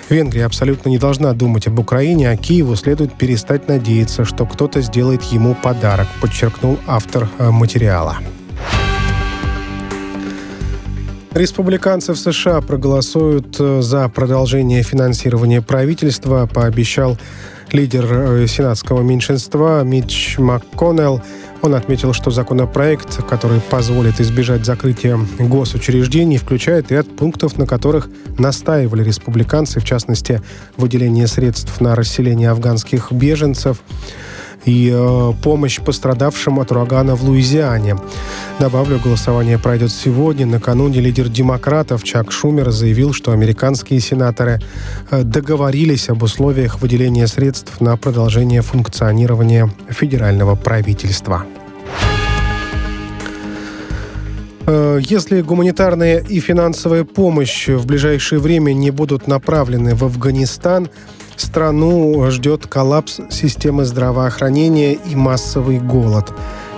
Венгрия 0.08 0.46
абсолютно 0.46 0.88
не 0.88 0.98
должна 0.98 1.32
думать 1.32 1.66
об 1.66 1.80
Украине, 1.80 2.30
а 2.30 2.36
Киеву 2.36 2.76
следует 2.76 3.14
перестать 3.14 3.66
надеяться, 3.66 4.24
что 4.24 4.46
кто-то 4.46 4.80
сделает 4.82 5.22
ему 5.24 5.56
подарок, 5.60 6.06
подчеркнул 6.20 6.78
автор 6.86 7.28
э, 7.38 7.50
материала. 7.50 8.18
Республиканцы 11.32 12.12
в 12.12 12.18
США 12.18 12.60
проголосуют 12.60 13.54
э, 13.60 13.82
за 13.82 14.08
продолжение 14.08 14.82
финансирования 14.82 15.62
правительства, 15.62 16.48
пообещал 16.52 17.16
лидер 17.70 18.04
э, 18.12 18.46
сенатского 18.48 19.02
меньшинства 19.02 19.84
Митч 19.84 20.38
МакКоннелл. 20.38 21.22
Он 21.62 21.74
отметил, 21.76 22.14
что 22.14 22.32
законопроект, 22.32 23.22
который 23.28 23.60
позволит 23.60 24.20
избежать 24.20 24.64
закрытия 24.64 25.20
госучреждений, 25.38 26.36
включает 26.36 26.90
ряд 26.90 27.06
пунктов, 27.06 27.58
на 27.58 27.66
которых 27.66 28.08
настаивали 28.36 29.04
республиканцы, 29.04 29.78
в 29.78 29.84
частности, 29.84 30.42
выделение 30.76 31.28
средств 31.28 31.80
на 31.80 31.94
расселение 31.94 32.50
афганских 32.50 33.12
беженцев, 33.12 33.82
и 34.64 34.90
э, 34.92 35.32
помощь 35.42 35.80
пострадавшим 35.80 36.58
от 36.58 36.70
урагана 36.70 37.14
в 37.16 37.24
Луизиане. 37.24 37.96
Добавлю, 38.58 39.00
голосование 39.02 39.58
пройдет 39.58 39.92
сегодня. 39.92 40.46
Накануне 40.46 41.00
лидер 41.00 41.28
демократов 41.28 42.04
Чак 42.04 42.32
Шумер 42.32 42.70
заявил, 42.70 43.12
что 43.12 43.32
американские 43.32 44.00
сенаторы 44.00 44.60
э, 45.10 45.22
договорились 45.22 46.08
об 46.08 46.22
условиях 46.22 46.80
выделения 46.80 47.26
средств 47.26 47.80
на 47.80 47.96
продолжение 47.96 48.62
функционирования 48.62 49.70
федерального 49.88 50.56
правительства. 50.56 51.44
Э, 54.66 55.00
если 55.00 55.40
гуманитарная 55.40 56.18
и 56.18 56.38
финансовая 56.40 57.04
помощь 57.04 57.68
в 57.68 57.86
ближайшее 57.86 58.38
время 58.38 58.72
не 58.72 58.90
будут 58.90 59.26
направлены 59.26 59.94
в 59.94 60.04
Афганистан, 60.04 60.88
страну 61.40 62.30
ждет 62.30 62.66
коллапс 62.66 63.20
системы 63.30 63.84
здравоохранения 63.84 64.94
и 64.94 65.16
массовый 65.16 65.78
голод. 65.78 66.32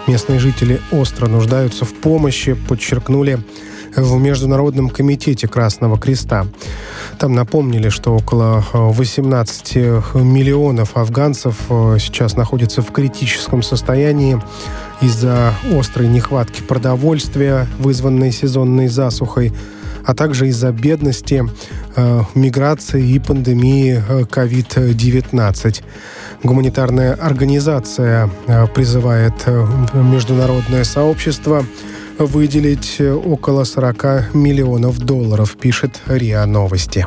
Местные 0.07 0.39
жители 0.39 0.81
остро 0.91 1.27
нуждаются 1.27 1.85
в 1.85 1.95
помощи, 1.95 2.55
подчеркнули 2.55 3.41
в 3.97 4.19
Международном 4.19 4.89
комитете 4.89 5.49
Красного 5.49 5.99
Креста. 5.99 6.47
Там 7.19 7.35
напомнили, 7.35 7.89
что 7.89 8.17
около 8.17 8.65
18 8.73 9.77
миллионов 10.15 10.97
афганцев 10.97 11.57
э, 11.69 11.99
сейчас 12.01 12.37
находятся 12.37 12.83
в 12.83 12.91
критическом 12.91 13.63
состоянии 13.63 14.41
из-за 15.03 15.53
острой 15.71 16.09
нехватки 16.09 16.63
продовольствия, 16.63 17.67
вызванной 17.79 18.33
сезонной 18.33 18.89
засухой, 18.89 19.53
а 20.05 20.15
также 20.15 20.49
из-за 20.49 20.73
бедности, 20.73 21.45
э, 21.97 22.21
миграции 22.35 23.07
и 23.07 23.19
пандемии 23.19 24.03
COVID-19. 24.09 25.81
Э, 25.81 25.83
Гуманитарная 26.43 27.15
организация 27.15 28.29
э, 28.49 28.67
призывает 28.67 29.35
э, 29.47 29.67
международное 29.95 30.85
сообщество 30.85 31.65
выделить 32.19 33.01
около 33.01 33.65
40 33.65 34.35
миллионов 34.35 34.99
долларов, 34.99 35.57
пишет 35.57 36.01
РИА 36.07 36.45
Новости. 36.47 37.07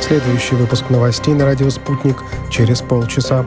Следующий 0.00 0.56
выпуск 0.56 0.90
новостей 0.90 1.32
на 1.32 1.46
радио 1.46 1.70
«Спутник» 1.70 2.16
через 2.50 2.82
полчаса. 2.82 3.46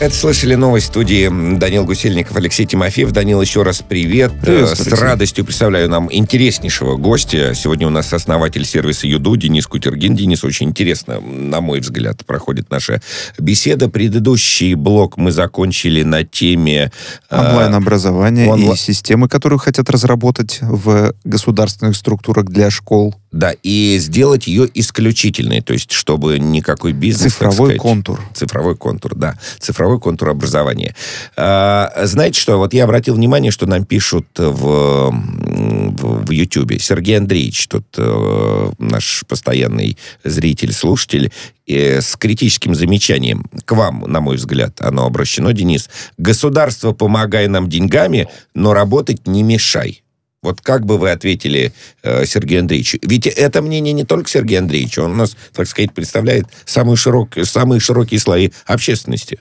Это 0.00 0.14
слышали 0.14 0.54
новость 0.54 0.86
студии 0.86 1.28
Данил 1.58 1.84
Гусельников, 1.84 2.36
Алексей 2.36 2.64
Тимофеев. 2.64 3.10
Данил, 3.10 3.42
еще 3.42 3.64
раз 3.64 3.82
привет. 3.86 4.32
С 4.44 4.86
радостью 4.92 5.44
представляю 5.44 5.90
нам 5.90 6.08
интереснейшего 6.12 6.96
гостя. 6.96 7.52
Сегодня 7.56 7.88
у 7.88 7.90
нас 7.90 8.12
основатель 8.12 8.64
сервиса 8.64 9.08
Юду 9.08 9.34
Денис 9.36 9.66
Кутергин. 9.66 10.14
Денис, 10.14 10.44
очень 10.44 10.68
интересно, 10.68 11.20
на 11.20 11.60
мой 11.60 11.80
взгляд, 11.80 12.24
проходит 12.24 12.70
наша 12.70 13.02
беседа. 13.40 13.88
Предыдущий 13.88 14.74
блок 14.74 15.16
мы 15.16 15.32
закончили 15.32 16.04
на 16.04 16.22
теме... 16.22 16.92
А, 17.28 17.50
Онлайн-образования 17.50 18.46
онлайн... 18.46 18.74
и 18.74 18.76
системы, 18.76 19.28
которые 19.28 19.58
хотят 19.58 19.90
разработать 19.90 20.58
в 20.60 21.12
государственных 21.24 21.96
структурах 21.96 22.46
для 22.46 22.70
школ. 22.70 23.16
Да, 23.30 23.52
и 23.62 23.98
сделать 23.98 24.46
ее 24.46 24.68
исключительной, 24.72 25.60
то 25.60 25.74
есть 25.74 25.92
чтобы 25.92 26.38
никакой 26.38 26.92
бизнес... 26.92 27.34
Цифровой 27.34 27.54
сказать, 27.54 27.76
контур. 27.76 28.20
Цифровой 28.32 28.76
контур, 28.76 29.14
да. 29.14 29.38
Цифровой 29.58 30.00
контур 30.00 30.30
образования. 30.30 30.94
А, 31.36 31.92
знаете 32.04 32.40
что, 32.40 32.56
вот 32.56 32.72
я 32.72 32.84
обратил 32.84 33.14
внимание, 33.14 33.52
что 33.52 33.66
нам 33.66 33.84
пишут 33.84 34.26
в, 34.36 35.10
в, 35.12 36.30
YouTube. 36.30 36.80
Сергей 36.80 37.18
Андреевич, 37.18 37.68
тут 37.68 37.84
э, 37.96 38.70
наш 38.78 39.24
постоянный 39.28 39.98
зритель, 40.24 40.72
слушатель, 40.72 41.30
э, 41.66 42.00
с 42.00 42.16
критическим 42.16 42.74
замечанием 42.74 43.44
к 43.64 43.72
вам, 43.72 44.04
на 44.06 44.20
мой 44.20 44.36
взгляд, 44.36 44.80
оно 44.80 45.04
обращено, 45.04 45.52
Денис. 45.52 45.90
Государство, 46.16 46.92
помогай 46.92 47.46
нам 47.48 47.68
деньгами, 47.68 48.28
но 48.54 48.72
работать 48.72 49.26
не 49.26 49.42
мешай. 49.42 50.02
Вот 50.42 50.60
как 50.60 50.86
бы 50.86 50.98
вы 50.98 51.10
ответили 51.10 51.72
э, 52.02 52.24
Сергею 52.24 52.60
Андреевичу? 52.60 52.98
Ведь 53.02 53.26
это 53.26 53.60
мнение 53.60 53.92
не 53.92 54.04
только 54.04 54.28
Сергея 54.28 54.60
Андреевича, 54.60 55.00
он 55.00 55.12
у 55.12 55.16
нас, 55.16 55.36
так 55.52 55.66
сказать, 55.66 55.92
представляет 55.92 56.46
самые, 56.64 56.96
широк, 56.96 57.34
самые 57.42 57.80
широкие 57.80 58.20
слои 58.20 58.50
общественности. 58.66 59.40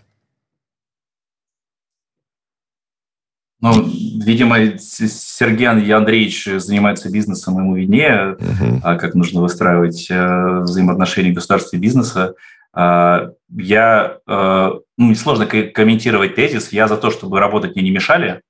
Ну, 3.60 3.90
видимо, 4.24 4.78
Сергей 4.78 5.68
Андреевич 5.68 6.48
занимается 6.58 7.12
бизнесом, 7.12 7.58
ему 7.58 7.76
виднее, 7.76 8.36
угу. 8.36 8.82
как 8.82 9.16
нужно 9.16 9.42
выстраивать 9.42 10.08
э, 10.10 10.60
взаимоотношения 10.62 11.32
государства 11.32 11.76
и 11.76 11.80
бизнеса. 11.80 12.36
А, 12.74 13.32
я, 13.50 14.18
э, 14.28 14.72
ну, 14.98 15.16
сложно 15.16 15.48
комментировать 15.48 16.36
тезис, 16.36 16.72
я 16.72 16.88
за 16.88 16.98
то, 16.98 17.10
чтобы 17.10 17.40
работать 17.40 17.76
мне 17.76 17.86
не 17.86 17.90
мешали, 17.90 18.42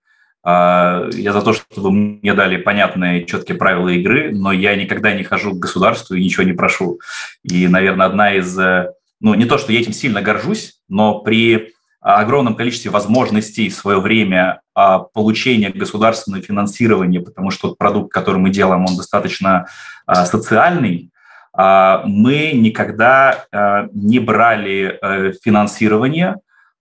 я 0.47 1.33
за 1.33 1.41
то, 1.41 1.51
чтобы 1.51 1.91
мне 1.91 2.33
дали 2.33 2.55
понятные, 2.55 3.25
четкие 3.25 3.57
правила 3.57 3.89
игры, 3.89 4.31
но 4.33 4.53
я 4.53 4.77
никогда 4.77 5.11
не 5.11 5.23
хожу 5.23 5.51
к 5.51 5.59
государству 5.59 6.15
и 6.15 6.23
ничего 6.23 6.43
не 6.43 6.53
прошу. 6.53 6.99
И, 7.43 7.67
наверное, 7.67 8.05
одна 8.05 8.33
из... 8.33 8.57
Э, 8.57 8.93
ну, 9.19 9.33
не 9.33 9.43
то, 9.43 9.57
что 9.57 9.73
я 9.73 9.81
этим 9.81 9.91
сильно 9.91 10.21
горжусь, 10.21 10.75
но 10.87 11.19
при 11.19 11.73
огромном 11.99 12.55
количестве 12.55 12.91
возможностей 12.91 13.67
в 13.67 13.75
свое 13.75 13.99
время 13.99 14.61
а, 14.73 14.99
получения 14.99 15.69
государственного 15.69 16.41
финансирования, 16.41 17.19
потому 17.19 17.51
что 17.51 17.75
продукт, 17.75 18.13
который 18.13 18.37
мы 18.37 18.49
делаем, 18.49 18.85
он 18.87 18.95
достаточно 18.95 19.65
а, 20.05 20.25
социальный, 20.25 21.11
мы 21.57 22.51
никогда 22.53 23.47
не 23.91 24.19
брали 24.19 24.99
э, 25.01 25.33
финансирование 25.43 26.35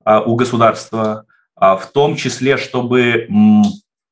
у 0.05 0.37
государства, 0.37 1.25
а, 1.25 1.36
в 1.57 1.87
том 1.93 2.17
числе, 2.17 2.57
чтобы 2.57 3.27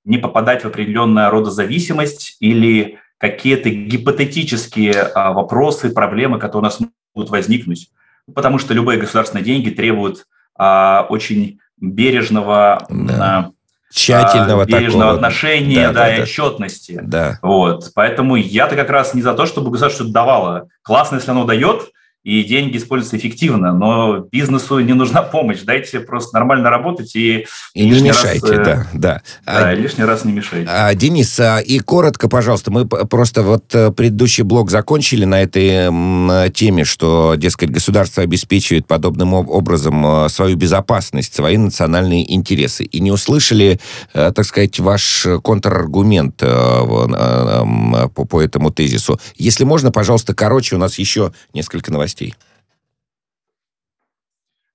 не 0.05 0.19
попадать 0.19 0.65
в 0.65 0.67
определенная 0.67 1.31
родозависимость 1.31 2.37
или 2.41 2.99
какие-то 3.19 3.71
гипотетические 3.71 4.93
а, 4.93 5.33
вопросы, 5.33 5.91
проблемы, 5.91 6.39
которые 6.39 6.61
у 6.61 6.65
нас 6.65 6.81
могут 7.15 7.31
возникнуть. 7.31 7.89
Потому 8.35 8.59
что 8.59 8.75
любые 8.75 9.01
государственные 9.01 9.45
деньги 9.45 9.71
требуют 9.71 10.27
а, 10.57 11.07
очень 11.09 11.59
бережного, 11.81 12.85
да. 12.89 13.51
тщательного 13.91 14.65
бережного 14.65 14.93
такого. 14.93 15.15
отношения, 15.15 15.89
да, 15.89 15.93
да, 15.93 16.05
да, 16.07 16.17
и 16.17 16.23
отчетности. 16.23 17.01
Да. 17.03 17.39
Вот. 17.43 17.91
Поэтому 17.95 18.37
я-то 18.37 18.77
как 18.77 18.91
раз 18.91 19.15
не 19.15 19.23
за 19.23 19.35
то, 19.35 19.47
чтобы 19.47 19.71
государство 19.71 20.07
давало. 20.07 20.69
Классно, 20.83 21.17
если 21.17 21.31
оно 21.31 21.45
дает, 21.45 21.93
и 22.25 22.43
деньги 22.43 22.79
используются 22.79 23.19
эффективно, 23.19 23.75
но 23.75 24.27
бизнесу 24.33 24.79
не 24.81 24.95
нужна 24.95 25.23
помощь. 25.23 25.61
Дайте 25.61 26.01
просто 26.01 26.39
нормально 26.39 26.71
работать 26.71 27.15
и... 27.15 27.47
И 27.75 27.85
не 27.85 28.01
мешайте, 28.01 28.47
раз, 28.47 28.61
э, 28.61 28.65
да, 28.65 28.87
да. 28.95 29.23
Да, 29.45 29.69
а, 29.69 29.75
лишний 29.75 30.05
раз 30.05 30.25
не 30.25 30.33
мешайте. 30.33 30.71
А, 30.71 30.95
Денис, 30.95 31.39
а, 31.39 31.59
и 31.59 31.79
коротко, 31.81 32.31
пожалуйста, 32.31 32.71
мы 32.71 32.87
просто 32.87 33.43
вот 33.43 33.75
э, 33.75 33.91
предыдущий 33.93 34.43
блок 34.43 34.71
закончили 34.71 35.27
на 35.27 35.43
этой 35.43 35.91
теме, 36.53 36.85
что, 36.85 37.35
дескать, 37.37 37.71
государство 37.71 38.23
обеспечивает 38.23 38.87
подобным 38.87 39.35
образом 39.35 40.25
э, 40.25 40.29
свою 40.31 40.57
безопасность, 40.57 41.35
свои 41.35 41.59
национальные 41.59 42.33
интересы. 42.35 42.85
И 42.85 43.01
не 43.01 43.13
услышали, 43.13 43.79
так 44.15 44.45
сказать, 44.45 44.81
ваш 44.81 45.27
контраргумент 45.43 46.39
по, 46.39 48.09
по 48.09 48.41
этому 48.41 48.71
тезису. 48.71 49.21
Если 49.37 49.65
можно, 49.65 49.91
пожалуйста, 49.91 50.35
короче, 50.35 50.77
у 50.77 50.79
нас 50.79 50.99
еще 50.99 51.33
несколько 51.53 51.93
новостей 51.93 52.13
новостей? 52.14 52.35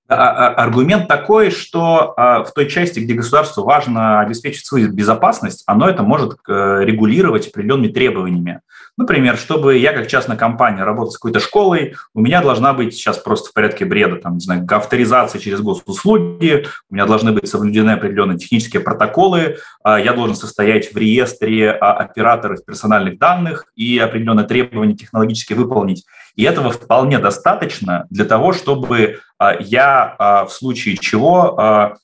А, 0.08 0.14
а, 0.14 0.54
аргумент 0.64 1.06
такой, 1.06 1.52
что 1.52 2.14
а, 2.16 2.42
в 2.42 2.52
той 2.52 2.68
части, 2.68 2.98
где 2.98 3.14
государству 3.14 3.62
важно 3.62 4.18
обеспечить 4.20 4.66
свою 4.66 4.90
безопасность, 4.92 5.62
оно 5.66 5.88
это 5.88 6.02
может 6.02 6.32
э, 6.48 6.80
регулировать 6.82 7.46
определенными 7.46 7.92
требованиями. 7.92 8.60
Например, 8.96 9.36
чтобы 9.36 9.76
я 9.76 9.92
как 9.92 10.08
частная 10.08 10.36
компания 10.36 10.82
работал 10.82 11.12
с 11.12 11.16
какой-то 11.16 11.38
школой, 11.38 11.94
у 12.12 12.20
меня 12.20 12.42
должна 12.42 12.72
быть 12.72 12.94
сейчас 12.94 13.18
просто 13.18 13.50
в 13.50 13.52
порядке 13.52 13.84
бреда, 13.84 14.16
там, 14.16 14.34
не 14.34 14.40
знаю, 14.40 14.66
авторизация 14.68 15.40
через 15.40 15.60
госуслуги, 15.60 16.66
у 16.90 16.94
меня 16.94 17.06
должны 17.06 17.30
быть 17.30 17.46
соблюдены 17.46 17.92
определенные 17.92 18.36
технические 18.36 18.82
протоколы, 18.82 19.58
я 19.86 20.12
должен 20.12 20.34
состоять 20.34 20.92
в 20.92 20.96
реестре 20.96 21.70
операторов 21.70 22.64
персональных 22.64 23.18
данных 23.18 23.64
и 23.76 23.96
определенные 23.98 24.46
требования 24.46 24.96
технологически 24.96 25.52
выполнить. 25.52 26.04
И 26.36 26.44
этого 26.44 26.70
вполне 26.70 27.18
достаточно 27.18 28.06
для 28.10 28.24
того, 28.24 28.52
чтобы 28.52 29.20
а, 29.38 29.56
я 29.58 30.14
а, 30.18 30.46
в 30.46 30.52
случае 30.52 30.96
чего 30.96 31.58
а, 31.58 31.96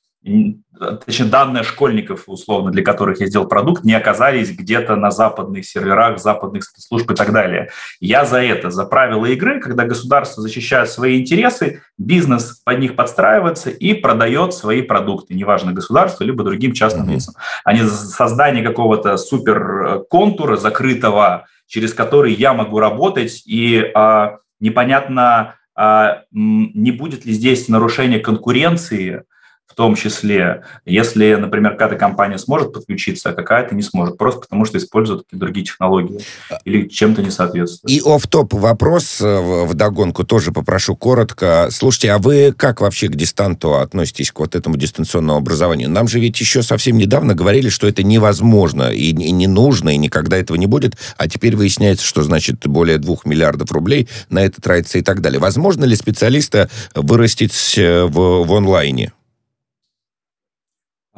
точнее, 1.05 1.27
данные 1.27 1.63
школьников, 1.63 2.23
условно, 2.27 2.71
для 2.71 2.83
которых 2.83 3.19
я 3.19 3.27
сделал 3.27 3.47
продукт, 3.47 3.83
не 3.83 3.93
оказались 3.93 4.55
где-то 4.55 4.95
на 4.95 5.11
западных 5.11 5.65
серверах, 5.65 6.19
западных 6.19 6.63
спецслужб 6.63 7.11
и 7.11 7.15
так 7.15 7.31
далее. 7.31 7.69
Я 7.99 8.25
за 8.25 8.41
это, 8.41 8.69
за 8.69 8.85
правила 8.85 9.25
игры, 9.25 9.59
когда 9.59 9.85
государство 9.85 10.41
защищает 10.41 10.89
свои 10.89 11.19
интересы, 11.19 11.81
бизнес 11.97 12.61
под 12.63 12.79
них 12.79 12.95
подстраивается 12.95 13.69
и 13.69 13.93
продает 13.93 14.53
свои 14.53 14.81
продукты, 14.81 15.33
неважно, 15.33 15.73
государству, 15.73 16.23
либо 16.23 16.43
другим 16.43 16.73
частным 16.73 17.07
mm-hmm. 17.07 17.13
лицам. 17.13 17.35
А 17.63 17.73
не 17.73 17.83
создание 17.87 18.63
какого-то 18.63 19.17
супер 19.17 20.03
контура 20.09 20.57
закрытого, 20.57 21.47
через 21.67 21.93
который 21.93 22.33
я 22.33 22.53
могу 22.53 22.79
работать, 22.79 23.43
и 23.45 23.91
а, 23.93 24.37
непонятно, 24.59 25.55
а, 25.75 26.23
не 26.31 26.91
будет 26.91 27.25
ли 27.25 27.33
здесь 27.33 27.67
нарушение 27.67 28.19
конкуренции, 28.19 29.23
в 29.67 29.75
том 29.75 29.95
числе, 29.95 30.63
если, 30.85 31.35
например, 31.35 31.73
какая-то 31.73 31.95
компания 31.95 32.37
сможет 32.37 32.73
подключиться, 32.73 33.29
а 33.29 33.33
какая-то 33.33 33.75
не 33.75 33.83
сможет, 33.83 34.17
просто 34.17 34.41
потому 34.41 34.65
что 34.65 34.77
используют 34.77 35.23
какие-то 35.23 35.45
другие 35.45 35.65
технологии 35.65 36.19
или 36.65 36.87
чем-то 36.87 37.21
не 37.21 37.29
соответствует. 37.29 37.91
И 37.91 38.01
оф-топ 38.03 38.53
вопрос 38.53 39.21
э, 39.21 39.65
в 39.65 39.73
догонку 39.73 40.23
тоже 40.23 40.51
попрошу 40.51 40.95
коротко. 40.95 41.67
Слушайте, 41.69 42.11
а 42.11 42.17
вы 42.17 42.53
как 42.55 42.81
вообще 42.81 43.07
к 43.07 43.15
дистанту 43.15 43.75
относитесь, 43.75 44.31
к 44.31 44.39
вот 44.39 44.55
этому 44.55 44.77
дистанционному 44.77 45.37
образованию? 45.37 45.89
Нам 45.89 46.07
же 46.07 46.19
ведь 46.19 46.39
еще 46.39 46.63
совсем 46.63 46.97
недавно 46.97 47.35
говорили, 47.35 47.69
что 47.69 47.87
это 47.87 48.03
невозможно 48.03 48.91
и 48.91 49.13
не 49.13 49.47
нужно, 49.47 49.89
и 49.89 49.97
никогда 49.97 50.37
этого 50.37 50.57
не 50.57 50.67
будет, 50.67 50.95
а 51.17 51.27
теперь 51.27 51.55
выясняется, 51.55 52.05
что, 52.05 52.23
значит, 52.23 52.65
более 52.67 52.97
двух 52.97 53.25
миллиардов 53.25 53.71
рублей 53.71 54.07
на 54.29 54.39
это 54.39 54.61
тратится 54.61 54.97
и 54.97 55.01
так 55.01 55.21
далее. 55.21 55.39
Возможно 55.39 55.83
ли 55.85 55.95
специалиста 55.95 56.69
вырастить 56.95 57.75
э, 57.77 58.05
в, 58.05 58.45
в 58.45 58.53
онлайне? 58.53 59.11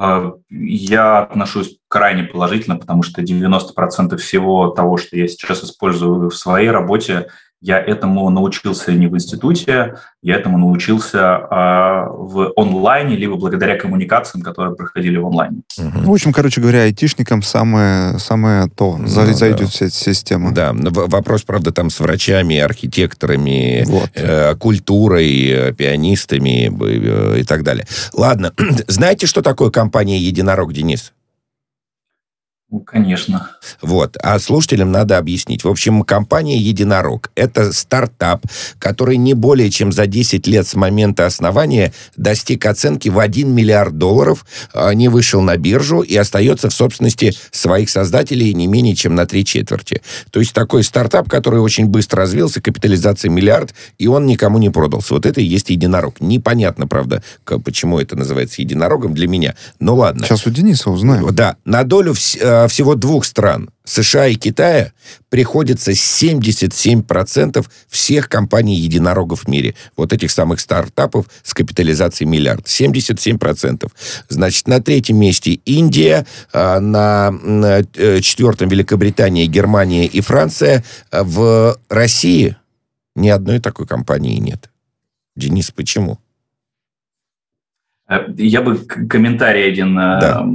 А, 0.02 0.32
я 0.48 1.18
отношусь 1.18 1.76
крайне 1.86 2.24
положительно, 2.24 2.76
потому 2.76 3.02
что 3.02 3.20
90% 3.20 4.16
всего 4.16 4.70
того, 4.70 4.96
что 4.96 5.18
я 5.18 5.28
сейчас 5.28 5.62
использую 5.62 6.30
в 6.30 6.36
своей 6.36 6.70
работе, 6.70 7.28
я 7.62 7.78
этому 7.78 8.30
научился 8.30 8.92
не 8.92 9.06
в 9.06 9.14
институте, 9.14 9.96
я 10.22 10.36
этому 10.36 10.56
научился 10.58 11.18
э, 11.18 12.06
в 12.10 12.52
онлайне, 12.56 13.16
либо 13.16 13.36
благодаря 13.36 13.76
коммуникациям, 13.76 14.42
которые 14.42 14.74
проходили 14.74 15.18
в 15.18 15.26
онлайне. 15.26 15.60
Угу. 15.78 16.10
В 16.10 16.12
общем, 16.12 16.32
короче 16.32 16.60
говоря, 16.60 16.82
айтишникам 16.82 17.42
самое, 17.42 18.18
самое 18.18 18.68
то, 18.68 18.96
ну, 18.96 19.06
зайдет 19.06 19.60
да. 19.60 19.66
вся 19.66 19.86
эта 19.86 19.94
система. 19.94 20.52
Да, 20.52 20.72
вопрос, 20.72 21.42
правда, 21.42 21.70
там 21.70 21.90
с 21.90 22.00
врачами, 22.00 22.58
архитекторами, 22.58 23.84
вот. 23.86 24.10
э, 24.14 24.54
культурой, 24.56 25.48
э, 25.48 25.72
пианистами 25.72 26.70
э, 26.70 27.40
и 27.40 27.44
так 27.44 27.62
далее. 27.62 27.86
Ладно, 28.14 28.52
знаете, 28.86 29.26
что 29.26 29.42
такое 29.42 29.70
компания 29.70 30.18
«Единорог», 30.18 30.72
Денис? 30.72 31.12
Ну, 32.70 32.78
конечно. 32.78 33.50
Вот. 33.82 34.16
А 34.22 34.38
слушателям 34.38 34.92
надо 34.92 35.18
объяснить. 35.18 35.64
В 35.64 35.68
общем, 35.68 36.02
компания 36.02 36.56
«Единорог»— 36.56 37.32
это 37.34 37.72
стартап, 37.72 38.46
который 38.78 39.16
не 39.16 39.34
более 39.34 39.70
чем 39.70 39.90
за 39.90 40.06
10 40.06 40.46
лет 40.46 40.68
с 40.68 40.76
момента 40.76 41.26
основания 41.26 41.92
достиг 42.16 42.66
оценки 42.66 43.08
в 43.08 43.18
1 43.18 43.52
миллиард 43.52 43.98
долларов, 43.98 44.46
а, 44.72 44.94
не 44.94 45.08
вышел 45.08 45.40
на 45.40 45.56
биржу 45.56 46.02
и 46.02 46.14
остается 46.14 46.70
в 46.70 46.72
собственности 46.72 47.32
своих 47.50 47.90
создателей 47.90 48.54
не 48.54 48.68
менее 48.68 48.94
чем 48.94 49.16
на 49.16 49.26
три 49.26 49.44
четверти. 49.44 50.00
То 50.30 50.38
есть 50.38 50.52
такой 50.52 50.84
стартап, 50.84 51.28
который 51.28 51.58
очень 51.58 51.86
быстро 51.86 52.22
развился, 52.22 52.60
капитализация 52.60 53.30
миллиард, 53.30 53.74
и 53.98 54.06
он 54.06 54.26
никому 54.26 54.58
не 54.58 54.70
продался. 54.70 55.14
Вот 55.14 55.26
это 55.26 55.40
и 55.40 55.44
есть 55.44 55.70
«Единорог». 55.70 56.20
Непонятно, 56.20 56.86
правда, 56.86 57.24
почему 57.44 57.98
это 57.98 58.14
называется 58.14 58.62
«Единорогом» 58.62 59.12
для 59.12 59.26
меня. 59.26 59.56
Ну 59.80 59.96
ладно. 59.96 60.24
Сейчас 60.24 60.46
у 60.46 60.50
Дениса 60.50 60.88
узнаем. 60.90 61.34
Да. 61.34 61.56
На 61.64 61.82
долю... 61.82 62.12
Вс- 62.12 62.38
э, 62.40 62.59
всего 62.68 62.94
двух 62.94 63.24
стран, 63.24 63.70
США 63.84 64.26
и 64.26 64.34
Китая, 64.34 64.92
приходится 65.28 65.92
77% 65.92 67.66
всех 67.88 68.28
компаний-единорогов 68.28 69.44
в 69.44 69.48
мире. 69.48 69.74
Вот 69.96 70.12
этих 70.12 70.30
самых 70.30 70.60
стартапов 70.60 71.26
с 71.42 71.54
капитализацией 71.54 72.28
миллиард. 72.28 72.66
77%. 72.66 73.90
Значит, 74.28 74.68
на 74.68 74.80
третьем 74.80 75.18
месте 75.18 75.60
Индия, 75.64 76.26
на, 76.52 77.30
на 77.30 77.82
э, 77.94 78.20
четвертом 78.20 78.68
Великобритания, 78.68 79.46
Германия 79.46 80.06
и 80.06 80.20
Франция. 80.20 80.84
В 81.10 81.76
России 81.88 82.56
ни 83.14 83.28
одной 83.28 83.60
такой 83.60 83.86
компании 83.86 84.38
нет. 84.38 84.70
Денис, 85.36 85.70
почему? 85.70 86.18
Э, 88.08 88.26
я 88.36 88.62
бы 88.62 88.76
комментарий 88.76 89.66
один 89.66 89.98
э, 89.98 90.20
да. 90.20 90.48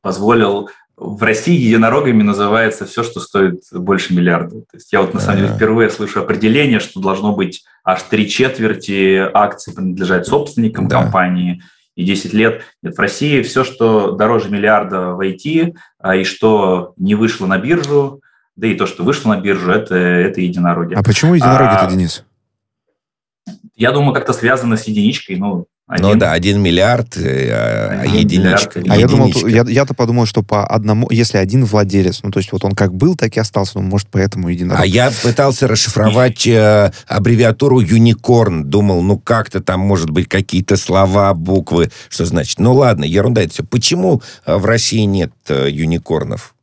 позволил. 0.00 0.70
В 1.00 1.22
России 1.22 1.54
единорогами 1.54 2.22
называется 2.22 2.84
все, 2.84 3.02
что 3.04 3.20
стоит 3.20 3.62
больше 3.72 4.14
миллиарда. 4.14 4.62
То 4.62 4.74
есть 4.74 4.92
я 4.92 5.00
вот 5.00 5.14
на 5.14 5.20
самом 5.20 5.38
деле 5.38 5.54
впервые 5.54 5.90
слышу 5.90 6.20
определение, 6.20 6.80
что 6.80 7.00
должно 7.00 7.34
быть 7.34 7.64
аж 7.84 8.02
три 8.02 8.28
четверти 8.28 9.16
акций 9.32 9.72
принадлежать 9.72 10.26
собственникам 10.26 10.88
да. 10.88 11.02
компании 11.02 11.62
и 11.94 12.04
10 12.04 12.32
лет. 12.32 12.62
Нет, 12.82 12.96
в 12.96 13.00
России 13.00 13.42
все, 13.42 13.64
что 13.64 14.12
дороже 14.12 14.50
миллиарда 14.50 15.14
в 15.14 15.20
IT, 15.20 15.74
а, 15.98 16.16
и 16.16 16.24
что 16.24 16.94
не 16.96 17.14
вышло 17.14 17.46
на 17.46 17.58
биржу, 17.58 18.20
да 18.56 18.66
и 18.66 18.74
то, 18.74 18.86
что 18.86 19.04
вышло 19.04 19.34
на 19.34 19.40
биржу, 19.40 19.70
это, 19.70 19.94
это 19.94 20.40
единороги. 20.40 20.94
А 20.94 21.02
почему 21.02 21.34
единороги-то, 21.34 21.86
а, 21.86 21.90
Денис? 21.90 22.24
Я 23.76 23.92
думаю, 23.92 24.14
как-то 24.14 24.32
связано 24.32 24.76
с 24.76 24.84
единичкой. 24.84 25.36
Ну, 25.36 25.66
один. 25.88 26.06
Ну 26.06 26.14
да, 26.16 26.32
один 26.32 26.60
миллиард, 26.60 27.16
э, 27.16 27.50
а 27.50 28.04
единичка. 28.04 28.82
А 28.88 28.96
я 28.96 29.08
думал, 29.08 29.32
я, 29.46 29.64
я-то 29.66 29.94
подумал, 29.94 30.26
что 30.26 30.42
по 30.42 30.66
одному, 30.66 31.08
если 31.10 31.38
один 31.38 31.64
владелец, 31.64 32.22
ну 32.22 32.30
то 32.30 32.40
есть 32.40 32.52
вот 32.52 32.62
он 32.62 32.72
как 32.72 32.92
был, 32.92 33.16
так 33.16 33.34
и 33.38 33.40
остался, 33.40 33.78
ну 33.78 33.84
может 33.84 34.08
поэтому 34.10 34.50
единорог. 34.50 34.82
А 34.82 34.86
я 34.86 35.10
пытался 35.22 35.66
расшифровать 35.66 36.46
э, 36.46 36.92
аббревиатуру 37.06 37.80
юникорн, 37.80 38.64
думал, 38.64 39.00
ну 39.00 39.18
как-то 39.18 39.62
там 39.62 39.80
может 39.80 40.10
быть 40.10 40.28
какие-то 40.28 40.76
слова, 40.76 41.32
буквы, 41.32 41.90
что 42.10 42.26
значит. 42.26 42.58
Ну 42.58 42.74
ладно, 42.74 43.04
ерунда 43.04 43.40
это 43.40 43.54
все. 43.54 43.64
Почему 43.64 44.20
э, 44.44 44.56
в 44.56 44.66
России 44.66 45.04
нет 45.04 45.32
э, 45.48 45.68
юникорнов? 45.70 46.54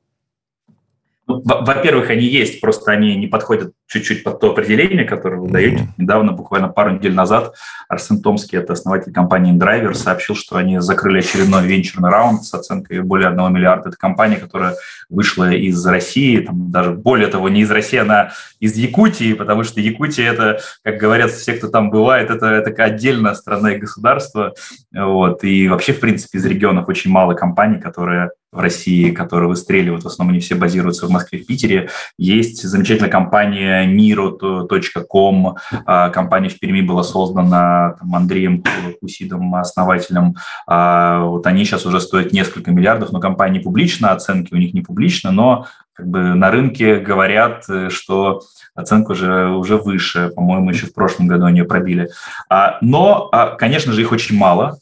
Во-первых, 1.28 2.12
они 2.12 2.28
есть, 2.28 2.62
просто 2.62 2.92
они 2.92 3.16
не 3.16 3.26
подходят 3.26 3.74
чуть-чуть 3.88 4.24
под 4.24 4.40
то 4.40 4.52
определение, 4.52 5.06
которое 5.06 5.38
вы 5.38 5.50
даете. 5.50 5.84
Mm-hmm. 5.84 5.94
Недавно, 5.98 6.32
буквально 6.32 6.70
пару 6.70 6.92
недель 6.92 7.14
назад, 7.14 7.54
Арсен 7.88 8.22
Томский, 8.22 8.58
это 8.58 8.74
основатель 8.74 9.14
компании 9.14 9.54
Driver, 9.54 9.94
сообщил, 9.94 10.36
что 10.36 10.58
они 10.58 10.80
закрыли 10.80 11.20
очередной 11.20 11.66
венчурный 11.66 12.10
раунд 12.10 12.44
с 12.44 12.54
оценкой 12.54 13.02
более 13.02 13.30
1 13.30 13.54
миллиарда. 13.54 13.90
Это 13.90 13.98
компания, 13.98 14.38
которая 14.38 14.76
вышла 15.10 15.52
из 15.52 15.86
России, 15.86 16.40
там, 16.40 16.72
даже 16.72 16.92
более 16.92 17.28
того, 17.28 17.50
не 17.50 17.62
из 17.62 17.72
России, 17.72 17.98
она 17.98 18.32
из 18.60 18.76
Якутии, 18.76 19.34
потому 19.34 19.64
что 19.64 19.80
Якутия 19.80 20.32
это, 20.32 20.60
как 20.84 20.98
говорят 20.98 21.32
все, 21.32 21.54
кто 21.54 21.68
там 21.68 21.92
бывает, 21.92 22.32
это, 22.32 22.48
это 22.48 22.84
отдельная 22.84 23.36
страна 23.36 23.74
и 23.74 23.78
государство. 23.78 24.54
Вот. 24.92 25.44
И 25.44 25.68
вообще, 25.68 25.94
в 25.94 26.00
принципе, 26.00 26.40
из 26.40 26.46
регионов 26.46 26.88
очень 26.88 27.12
мало 27.12 27.34
компаний, 27.34 27.80
которые 27.80 28.32
в 28.56 28.60
России, 28.60 29.12
которые 29.12 29.50
выстреливают, 29.50 30.04
в 30.04 30.08
основном 30.08 30.34
они 30.34 30.40
все 30.40 30.56
базируются 30.56 31.06
в 31.06 31.10
Москве, 31.10 31.40
в 31.40 31.46
Питере. 31.46 31.90
Есть 32.18 32.64
замечательная 32.64 33.12
компания 33.12 33.75
Miro.com, 33.84 35.56
а, 35.86 36.10
компания 36.10 36.50
в 36.50 36.60
Перми 36.60 36.82
была 36.82 37.04
создана 37.04 37.96
там, 38.00 38.16
Андреем 38.16 38.64
Кусидом, 39.02 39.54
основателем. 39.56 40.36
А, 40.68 41.24
вот 41.26 41.46
они 41.48 41.66
сейчас 41.66 41.86
уже 41.86 42.00
стоят 42.00 42.32
несколько 42.34 42.72
миллиардов, 42.72 43.12
но 43.12 43.20
компания 43.20 43.58
не 43.58 43.64
публична, 43.64 44.12
оценки 44.12 44.54
у 44.54 44.58
них 44.58 44.74
не 44.74 44.82
публичны, 44.82 45.32
но 45.32 45.68
как 45.94 46.08
бы 46.08 46.20
на 46.20 46.52
рынке 46.52 46.98
говорят, 46.98 47.66
что 47.90 48.42
оценка 48.74 49.12
уже, 49.12 49.50
уже 49.50 49.78
выше, 49.78 50.30
по-моему, 50.36 50.70
еще 50.70 50.88
в 50.88 50.94
прошлом 50.94 51.28
году 51.28 51.46
они 51.46 51.60
ее 51.60 51.66
пробили. 51.66 52.10
А, 52.50 52.78
но, 52.82 53.30
конечно 53.58 53.94
же, 53.94 54.02
их 54.02 54.12
очень 54.12 54.38
мало, 54.38 54.78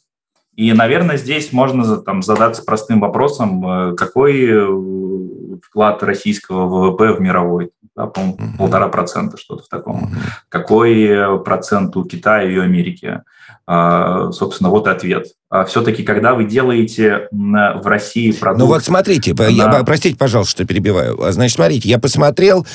и, 0.56 0.72
наверное, 0.72 1.16
здесь 1.16 1.52
можно 1.52 1.96
там, 1.96 2.22
задаться 2.22 2.62
простым 2.64 3.00
вопросом, 3.00 3.66
э, 3.66 3.96
какой 3.96 4.44
э, 4.44 5.58
вклад 5.62 6.02
российского 6.02 6.66
ВВП 6.66 7.12
в 7.12 7.20
мировой? 7.20 7.70
Да, 7.96 8.06
по-моему, 8.06 8.56
полтора 8.58 8.88
процента, 8.88 9.36
что-то 9.36 9.62
в 9.62 9.68
таком. 9.68 10.10
Какой 10.48 11.42
процент 11.44 11.96
у 11.96 12.04
Китая 12.04 12.42
и 12.42 12.58
у 12.58 12.62
Америки? 12.62 13.22
А, 13.66 14.32
собственно, 14.32 14.70
вот 14.70 14.88
ответ. 14.88 15.28
А 15.54 15.64
все-таки, 15.64 16.02
когда 16.02 16.34
вы 16.34 16.46
делаете 16.46 17.28
в 17.30 17.86
России 17.86 18.32
продукт... 18.32 18.58
Ну 18.58 18.66
вот 18.66 18.84
смотрите, 18.84 19.34
на... 19.34 19.46
я, 19.46 19.84
простите, 19.84 20.16
пожалуйста, 20.16 20.50
что 20.50 20.64
перебиваю. 20.64 21.22
А, 21.22 21.30
значит, 21.30 21.54
смотрите, 21.54 21.88
я 21.88 22.00
посмотрел, 22.00 22.66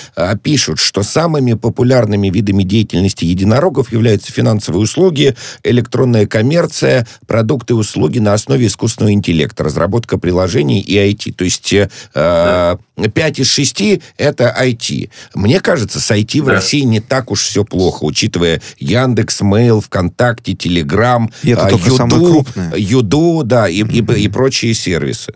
пишут, 0.44 0.80
что 0.80 1.04
самыми 1.04 1.56
популярными 1.56 2.30
видами 2.30 2.64
деятельности 2.64 3.26
единорогов 3.26 3.92
являются 3.92 4.32
финансовые 4.32 4.82
услуги, 4.82 5.36
электронная 5.66 6.26
коммерция, 6.26 7.06
продукты 7.28 7.74
и 7.74 7.76
услуги 7.76 8.20
на 8.20 8.34
основе 8.34 8.68
искусственного 8.68 9.12
интеллекта, 9.12 9.66
разработка 9.66 10.18
приложений 10.18 10.80
и 10.80 10.96
IT. 10.96 11.34
То 11.34 11.44
есть 11.44 11.74
э, 11.74 11.90
да. 12.14 12.78
5 12.96 13.40
из 13.40 13.50
6 13.50 13.84
это 14.18 14.56
IT. 14.58 15.10
Мне 15.36 15.60
кажется, 15.60 16.00
с 16.00 16.12
IT 16.12 16.38
да. 16.38 16.44
в 16.44 16.48
России 16.48 16.82
не 16.82 17.02
так 17.02 17.30
уж 17.32 17.42
все 17.42 17.66
плохо, 17.66 18.06
учитывая 18.06 18.62
Яндекс, 18.78 19.42
Mail, 19.42 19.82
ВКонтакте, 19.82 20.54
Телеграм, 20.54 21.30
Юду, 21.44 22.46
Юду, 22.76 23.44
да, 23.44 23.68
и, 23.68 23.84
и, 23.84 24.24
и 24.24 24.28
прочие 24.30 24.74
сервисы. 24.74 25.34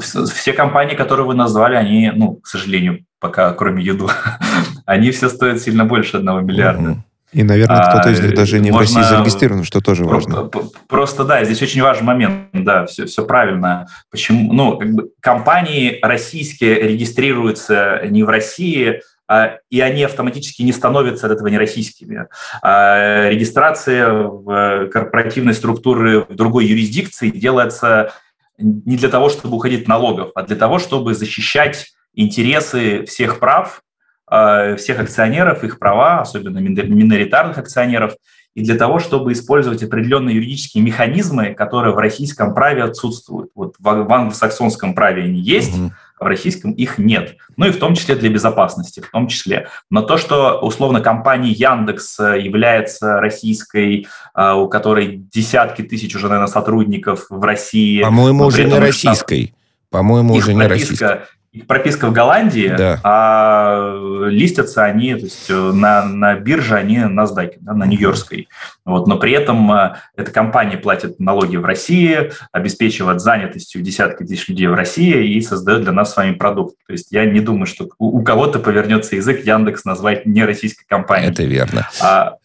Все 0.00 0.52
компании, 0.52 0.94
которые 0.94 1.26
вы 1.26 1.34
назвали, 1.34 1.76
они, 1.76 2.12
ну, 2.14 2.36
к 2.36 2.46
сожалению, 2.46 3.04
пока 3.20 3.52
кроме 3.52 3.82
Юду, 3.82 4.10
они 4.86 5.10
все 5.10 5.28
стоят 5.28 5.60
сильно 5.60 5.84
больше 5.84 6.18
одного 6.18 6.40
миллиарда. 6.40 7.02
И, 7.34 7.42
наверное, 7.42 7.88
кто-то 7.88 8.10
из 8.10 8.20
них 8.20 8.32
а, 8.32 8.36
даже 8.36 8.60
не 8.60 8.70
Можно... 8.70 9.00
в 9.00 9.02
России 9.02 9.16
зарегистрирован, 9.16 9.64
что 9.64 9.80
тоже 9.80 10.04
важно. 10.04 10.48
Просто, 10.88 11.24
да, 11.24 11.44
здесь 11.44 11.60
очень 11.62 11.82
важный 11.82 12.06
момент, 12.06 12.46
да, 12.52 12.86
все, 12.86 13.06
все 13.06 13.24
правильно. 13.24 13.88
Почему, 14.08 14.52
ну, 14.52 14.78
как 14.78 14.92
бы 14.92 15.10
компании 15.20 15.98
российские 16.00 16.80
регистрируются 16.82 18.02
не 18.08 18.22
в 18.22 18.28
России, 18.28 18.88
а, 18.88 19.00
и 19.70 19.80
они 19.80 20.02
автоматически 20.02 20.62
не 20.62 20.72
становятся 20.72 21.26
от 21.26 21.32
этого 21.32 21.48
не 21.48 21.58
российскими. 21.58 22.26
А 22.62 23.28
регистрация 23.30 24.12
в 24.12 24.88
корпоративной 24.88 25.54
структуры 25.54 26.20
в 26.20 26.34
другой 26.34 26.66
юрисдикции 26.66 27.30
делается 27.30 28.12
не 28.58 28.96
для 28.96 29.08
того, 29.08 29.30
чтобы 29.30 29.56
уходить 29.56 29.88
налогов, 29.88 30.30
а 30.34 30.42
для 30.42 30.56
того, 30.56 30.78
чтобы 30.78 31.14
защищать 31.14 31.92
интересы 32.14 33.04
всех 33.06 33.40
прав 33.40 33.82
Э, 34.30 34.76
всех 34.76 35.00
акционеров, 35.00 35.64
их 35.64 35.78
права, 35.78 36.20
особенно 36.20 36.58
миноритарных 36.58 37.58
акционеров, 37.58 38.14
и 38.54 38.64
для 38.64 38.76
того, 38.76 38.98
чтобы 38.98 39.32
использовать 39.32 39.82
определенные 39.82 40.36
юридические 40.36 40.82
механизмы, 40.82 41.54
которые 41.54 41.92
в 41.92 41.98
российском 41.98 42.54
праве 42.54 42.84
отсутствуют. 42.84 43.50
Вот 43.54 43.74
в 43.78 44.12
англосаксонском 44.12 44.94
праве 44.94 45.24
они 45.24 45.40
есть. 45.40 45.74
В 46.18 46.24
российском 46.24 46.72
их 46.72 46.98
нет. 46.98 47.36
Ну 47.56 47.66
и 47.66 47.70
в 47.70 47.78
том 47.78 47.94
числе 47.94 48.14
для 48.14 48.30
безопасности, 48.30 49.00
в 49.00 49.10
том 49.10 49.28
числе. 49.28 49.68
Но 49.90 50.02
то, 50.02 50.16
что 50.16 50.58
условно 50.60 51.00
компания 51.00 51.50
Яндекс 51.50 52.18
э, 52.20 52.40
является 52.40 53.20
российской, 53.20 54.06
э, 54.34 54.52
у 54.52 54.68
которой 54.68 55.16
десятки 55.32 55.82
тысяч 55.82 56.14
уже, 56.14 56.28
наверное, 56.28 56.48
сотрудников 56.48 57.26
в 57.28 57.42
России. 57.42 58.02
По-моему, 58.02 58.44
уже 58.44 58.64
не 58.64 58.78
российской. 58.78 59.54
По-моему, 59.90 60.34
уже 60.34 60.54
не 60.54 60.66
российской 60.66 61.20
их 61.54 61.68
прописка 61.68 62.08
в 62.08 62.12
Голландии, 62.12 62.74
да. 62.76 63.00
а 63.04 64.26
листятся 64.28 64.84
они, 64.84 65.14
то 65.14 65.22
есть 65.22 65.48
э, 65.48 65.54
на, 65.54 66.04
на 66.04 66.34
бирже 66.34 66.74
они 66.74 66.98
на 66.98 67.22
NASDAQ, 67.22 67.52
да, 67.60 67.74
на 67.74 67.86
Нью-Йоркской. 67.86 68.48
Вот, 68.84 69.06
но 69.06 69.18
при 69.18 69.32
этом 69.32 69.70
э, 69.72 69.94
эта 70.16 70.32
компания 70.32 70.76
платит 70.76 71.20
налоги 71.20 71.56
в 71.56 71.64
России, 71.64 72.32
обеспечивает 72.50 73.20
занятостью 73.20 73.82
десятки 73.82 74.24
тысяч 74.24 74.48
людей 74.48 74.66
в 74.66 74.74
России 74.74 75.32
и 75.32 75.40
создает 75.40 75.82
для 75.82 75.92
нас 75.92 76.12
с 76.12 76.16
вами 76.16 76.34
продукт. 76.34 76.74
То 76.88 76.92
есть 76.92 77.12
я 77.12 77.24
не 77.24 77.38
думаю, 77.38 77.66
что 77.66 77.88
у, 77.98 78.18
у 78.18 78.24
кого-то 78.24 78.58
повернется 78.58 79.14
язык 79.14 79.46
Яндекс 79.46 79.84
назвать 79.84 80.26
не 80.26 80.44
российской 80.44 80.86
компанией. 80.86 81.30
Это 81.30 81.44
верно. 81.44 81.88
А, 82.02 82.34
Э, 82.34 82.43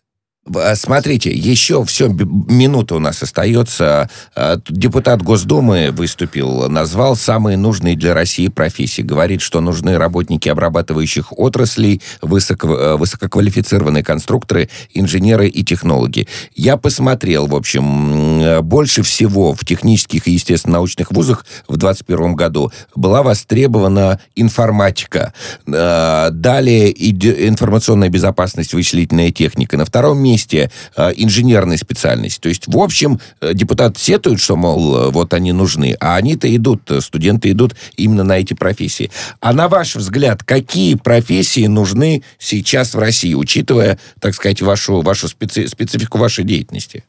смотрите, 0.75 1.31
еще 1.31 1.83
все, 1.85 2.07
минута 2.09 2.95
у 2.95 2.99
нас 2.99 3.21
остается. 3.23 4.09
Э, 4.35 4.57
депутат 4.67 5.21
Госдумы 5.21 5.91
выступил, 5.91 6.69
назвал 6.69 7.15
самые 7.15 7.57
нужные 7.57 7.95
для 7.95 8.13
России 8.13 8.47
профессии. 8.47 9.01
Говорит, 9.01 9.41
что 9.41 9.61
нужны 9.61 9.97
работники 9.97 10.49
обрабатывающих 10.49 11.33
отраслей, 11.37 12.01
высоко, 12.21 12.75
э, 12.75 12.97
высококвалифицированные 12.97 14.03
конструкторы, 14.03 14.69
инженеры 14.93 15.47
и 15.47 15.63
технологи. 15.63 16.27
Я 16.55 16.77
посмотрел, 16.77 17.47
в 17.47 17.55
общем, 17.55 18.61
больше 18.63 19.03
всего 19.03 19.53
в 19.53 19.63
технических 19.65 20.27
и 20.27 20.31
естественно-научных 20.31 21.11
вузах 21.11 21.45
в 21.67 21.77
2021 21.77 22.35
году 22.35 22.71
была 22.95 23.23
востребована 23.23 24.19
информатика. 24.35 25.33
Далее 25.65 26.91
информационная 26.91 28.09
безопасность, 28.09 28.73
вычислительная 28.73 29.31
техника. 29.31 29.77
На 29.77 29.85
втором 29.85 30.19
месте 30.19 30.38
месте 30.39 30.71
э, 30.95 31.11
инженерной 31.15 31.77
специальности. 31.77 32.39
То 32.39 32.49
есть, 32.49 32.67
в 32.67 32.77
общем, 32.77 33.19
э, 33.41 33.53
депутаты 33.53 33.99
сетуют, 33.99 34.39
что, 34.39 34.55
мол, 34.55 35.11
вот 35.11 35.33
они 35.33 35.51
нужны, 35.51 35.95
а 35.99 36.15
они-то 36.15 36.53
идут, 36.55 36.89
студенты 36.99 37.51
идут 37.51 37.75
именно 37.97 38.23
на 38.23 38.39
эти 38.39 38.53
профессии. 38.53 39.11
А 39.41 39.53
на 39.53 39.67
ваш 39.67 39.95
взгляд, 39.95 40.43
какие 40.43 40.95
профессии 40.95 41.67
нужны 41.67 42.23
сейчас 42.37 42.95
в 42.95 42.99
России, 42.99 43.33
учитывая, 43.33 43.99
так 44.19 44.33
сказать, 44.33 44.61
вашу, 44.61 45.01
вашу 45.01 45.27
специ, 45.27 45.67
специфику 45.67 46.17
вашей 46.17 46.43
деятельности? 46.43 47.03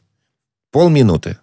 Полминуты. 0.71 1.37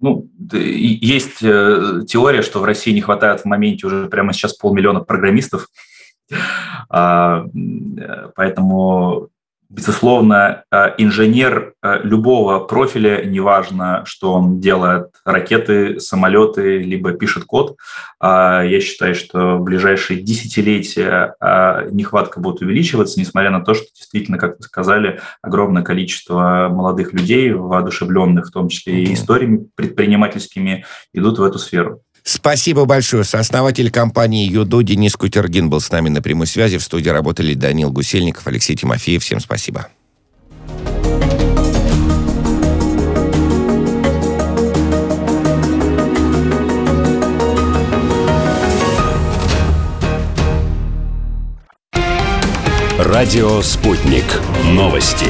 Ну, 0.00 0.28
есть 0.52 1.38
теория, 1.38 2.42
что 2.42 2.58
в 2.58 2.64
России 2.64 2.92
не 2.92 3.00
хватает 3.00 3.42
в 3.42 3.44
моменте 3.44 3.86
уже 3.86 4.08
прямо 4.08 4.32
сейчас 4.32 4.54
полмиллиона 4.54 5.00
программистов. 5.00 5.68
А, 6.88 7.44
поэтому 8.34 9.28
Безусловно, 9.72 10.64
э, 10.70 10.90
инженер 10.98 11.72
э, 11.82 12.00
любого 12.02 12.58
профиля, 12.58 13.24
неважно, 13.24 14.02
что 14.04 14.34
он 14.34 14.60
делает 14.60 15.06
ракеты, 15.24 15.98
самолеты, 15.98 16.76
либо 16.76 17.12
пишет 17.12 17.44
код, 17.44 17.78
а, 18.20 18.62
я 18.62 18.82
считаю, 18.82 19.14
что 19.14 19.56
в 19.56 19.62
ближайшие 19.62 20.20
десятилетия 20.20 21.36
э, 21.40 21.88
нехватка 21.90 22.38
будет 22.38 22.60
увеличиваться, 22.60 23.18
несмотря 23.18 23.48
на 23.48 23.64
то, 23.64 23.72
что 23.72 23.86
действительно, 23.96 24.36
как 24.36 24.58
вы 24.58 24.62
сказали, 24.62 25.20
огромное 25.40 25.82
количество 25.82 26.68
молодых 26.70 27.14
людей, 27.14 27.50
воодушевленных, 27.54 28.48
в 28.48 28.52
том 28.52 28.68
числе 28.68 29.04
и 29.04 29.14
историями 29.14 29.68
предпринимательскими, 29.74 30.84
идут 31.14 31.38
в 31.38 31.42
эту 31.44 31.58
сферу. 31.58 32.02
Спасибо 32.24 32.84
большое. 32.84 33.24
Сооснователь 33.24 33.90
компании 33.90 34.48
«Юдо» 34.48 34.82
Денис 34.82 35.16
Кутергин 35.16 35.68
был 35.68 35.80
с 35.80 35.90
нами 35.90 36.08
на 36.08 36.22
прямой 36.22 36.46
связи. 36.46 36.78
В 36.78 36.82
студии 36.82 37.08
работали 37.08 37.54
Данил 37.54 37.90
Гусельников, 37.90 38.46
Алексей 38.46 38.76
Тимофеев. 38.76 39.22
Всем 39.22 39.40
спасибо. 39.40 39.88
Радио 52.98 53.60
«Спутник». 53.62 54.24
Новости. 54.64 55.26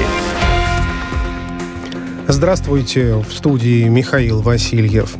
Здравствуйте. 2.32 3.16
В 3.16 3.30
студии 3.30 3.86
Михаил 3.88 4.40
Васильев. 4.40 5.16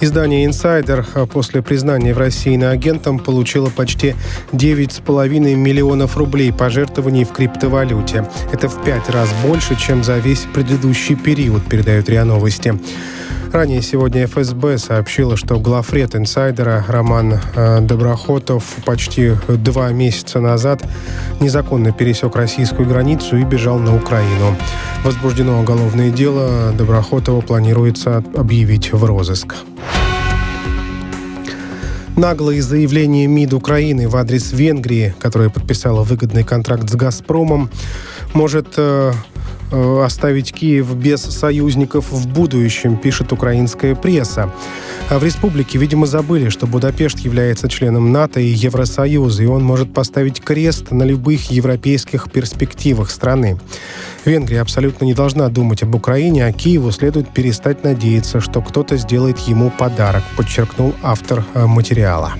Издание 0.00 0.46
«Инсайдер» 0.46 1.04
после 1.32 1.62
признания 1.62 2.14
в 2.14 2.18
России 2.18 2.54
иноагентом 2.54 3.18
получило 3.18 3.70
почти 3.70 4.14
9,5 4.52 5.56
миллионов 5.56 6.16
рублей 6.16 6.52
пожертвований 6.52 7.24
в 7.24 7.32
криптовалюте. 7.32 8.24
Это 8.52 8.68
в 8.68 8.84
пять 8.84 9.10
раз 9.10 9.28
больше, 9.44 9.74
чем 9.74 10.04
за 10.04 10.18
весь 10.18 10.46
предыдущий 10.54 11.16
период, 11.16 11.64
передают 11.68 12.08
РИА 12.08 12.24
Новости. 12.24 12.78
Ранее 13.52 13.80
сегодня 13.80 14.26
ФСБ 14.26 14.76
сообщила, 14.76 15.36
что 15.36 15.58
главред 15.58 16.14
инсайдера 16.14 16.84
Роман 16.86 17.40
э, 17.54 17.80
Доброхотов 17.80 18.62
почти 18.84 19.32
два 19.48 19.88
месяца 19.90 20.38
назад 20.40 20.86
незаконно 21.40 21.92
пересек 21.92 22.36
российскую 22.36 22.86
границу 22.86 23.38
и 23.38 23.44
бежал 23.44 23.78
на 23.78 23.96
Украину. 23.96 24.54
Возбуждено 25.02 25.58
уголовное 25.60 26.10
дело. 26.10 26.72
Доброхотова 26.72 27.40
планируется 27.40 28.22
объявить 28.36 28.92
в 28.92 29.02
розыск. 29.02 29.54
Наглые 32.16 32.60
заявления 32.60 33.26
МИД 33.28 33.54
Украины 33.54 34.08
в 34.08 34.16
адрес 34.16 34.52
Венгрии, 34.52 35.14
которая 35.20 35.48
подписала 35.48 36.02
выгодный 36.02 36.44
контракт 36.44 36.90
с 36.90 36.94
«Газпромом», 36.94 37.70
может 38.34 38.74
э, 38.76 39.12
оставить 39.70 40.52
Киев 40.52 40.94
без 40.94 41.20
союзников 41.20 42.10
в 42.10 42.28
будущем, 42.28 42.96
пишет 42.96 43.32
украинская 43.32 43.94
пресса. 43.94 44.52
А 45.10 45.18
в 45.18 45.24
республике, 45.24 45.78
видимо, 45.78 46.06
забыли, 46.06 46.48
что 46.48 46.66
Будапешт 46.66 47.18
является 47.20 47.68
членом 47.68 48.12
НАТО 48.12 48.40
и 48.40 48.48
Евросоюза, 48.48 49.42
и 49.42 49.46
он 49.46 49.64
может 49.64 49.92
поставить 49.92 50.40
крест 50.40 50.90
на 50.90 51.02
любых 51.02 51.50
европейских 51.50 52.30
перспективах 52.30 53.10
страны. 53.10 53.58
Венгрия 54.24 54.60
абсолютно 54.60 55.04
не 55.04 55.14
должна 55.14 55.48
думать 55.48 55.82
об 55.82 55.94
Украине, 55.94 56.46
а 56.46 56.52
Киеву 56.52 56.90
следует 56.90 57.28
перестать 57.28 57.84
надеяться, 57.84 58.40
что 58.40 58.60
кто-то 58.60 58.96
сделает 58.96 59.38
ему 59.40 59.70
подарок, 59.70 60.22
подчеркнул 60.36 60.94
автор 61.02 61.44
э, 61.54 61.66
материала. 61.66 62.34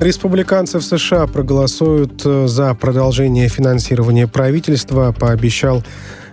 Республиканцы 0.00 0.78
в 0.78 0.84
США 0.84 1.26
проголосуют 1.26 2.22
э, 2.24 2.46
за 2.46 2.72
продолжение 2.74 3.48
финансирования 3.48 4.28
правительства, 4.28 5.10
пообещал 5.10 5.82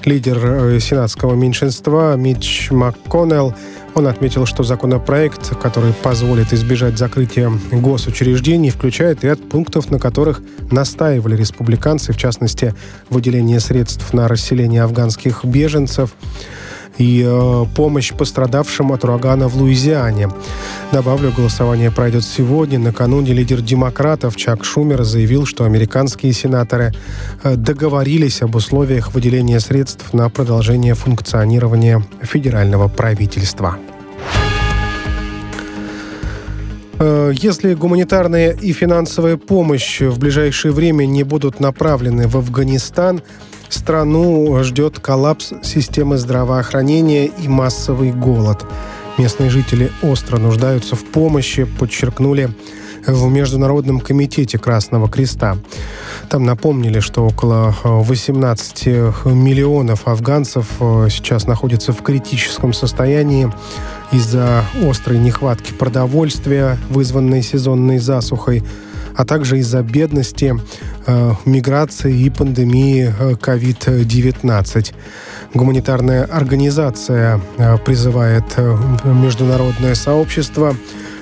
лидер 0.04 0.38
э, 0.40 0.80
сенатского 0.80 1.34
меньшинства 1.34 2.16
Митч 2.16 2.70
МакКоннелл. 2.70 3.56
Он 3.96 4.06
отметил, 4.06 4.46
что 4.46 4.62
законопроект, 4.62 5.58
который 5.58 5.94
позволит 5.94 6.54
избежать 6.54 7.00
закрытия 7.00 7.52
госучреждений, 7.72 8.70
включает 8.70 9.24
ряд 9.24 9.42
пунктов, 9.50 9.90
на 9.90 9.98
которых 9.98 10.42
настаивали 10.70 11.36
республиканцы, 11.36 12.14
в 12.14 12.18
частности, 12.18 12.76
выделение 13.10 13.60
средств 13.60 14.14
на 14.14 14.28
расселение 14.28 14.84
афганских 14.84 15.44
беженцев, 15.44 16.14
и 16.98 17.24
э, 17.26 17.66
помощь 17.76 18.14
пострадавшим 18.14 18.92
от 18.92 19.04
урагана 19.04 19.48
в 19.48 19.56
Луизиане. 19.56 20.30
Добавлю, 20.92 21.32
голосование 21.36 21.92
пройдет 21.92 22.24
сегодня. 22.24 22.80
Накануне 22.80 23.34
лидер 23.34 23.62
демократов 23.62 24.36
Чак 24.36 24.64
Шумер 24.64 25.04
заявил, 25.04 25.46
что 25.46 25.66
американские 25.66 26.34
сенаторы 26.34 26.94
э, 27.44 27.56
договорились 27.56 28.42
об 28.42 28.56
условиях 28.56 29.14
выделения 29.14 29.60
средств 29.60 30.14
на 30.14 30.30
продолжение 30.30 30.94
функционирования 30.94 32.04
федерального 32.22 32.88
правительства. 32.88 33.78
Э, 37.00 37.32
если 37.34 37.74
гуманитарная 37.74 38.52
и 38.52 38.72
финансовая 38.72 39.38
помощь 39.38 40.02
в 40.02 40.18
ближайшее 40.18 40.72
время 40.72 41.06
не 41.06 41.24
будут 41.24 41.60
направлены 41.60 42.28
в 42.28 42.38
Афганистан, 42.38 43.22
Страну 43.76 44.64
ждет 44.64 45.00
коллапс 45.00 45.52
системы 45.62 46.18
здравоохранения 46.18 47.26
и 47.26 47.50
массовый 47.50 48.14
голод. 48.14 48.66
Местные 49.18 49.50
жители 49.50 49.92
остро 50.02 50.38
нуждаются 50.38 50.96
в 50.96 51.04
помощи, 51.04 51.66
подчеркнули 51.66 52.52
в 53.06 53.30
Международном 53.30 54.00
комитете 54.00 54.58
Красного 54.58 55.10
Креста. 55.10 55.58
Там 56.30 56.46
напомнили, 56.46 57.02
что 57.02 57.28
около 57.28 57.76
18 57.84 58.86
миллионов 59.26 60.08
афганцев 60.08 60.68
э, 60.80 61.08
сейчас 61.12 61.46
находятся 61.46 61.92
в 61.92 62.02
критическом 62.02 62.72
состоянии 62.72 63.52
из-за 64.14 64.64
острой 64.82 65.20
нехватки 65.20 65.74
продовольствия, 65.74 66.80
вызванной 66.90 67.44
сезонной 67.44 68.00
засухой, 68.00 68.64
а 69.16 69.26
также 69.26 69.60
из-за 69.60 69.82
бедности, 69.82 70.56
э, 71.08 71.32
миграции 71.46 72.14
и 72.14 72.30
пандемии 72.30 73.14
COVID-19. 73.20 74.92
Э, 74.92 74.94
Гуманитарная 75.54 76.26
организация 76.26 77.40
э, 77.58 77.78
призывает 77.78 78.44
международное 79.04 79.96
сообщество 79.96 80.76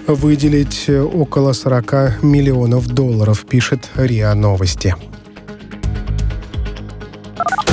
выделить 0.08 0.90
около 0.90 1.54
40 1.54 2.24
миллионов 2.24 2.88
долларов, 2.88 3.46
пишет 3.46 3.90
РИА 3.96 4.34
Новости. 4.34 4.96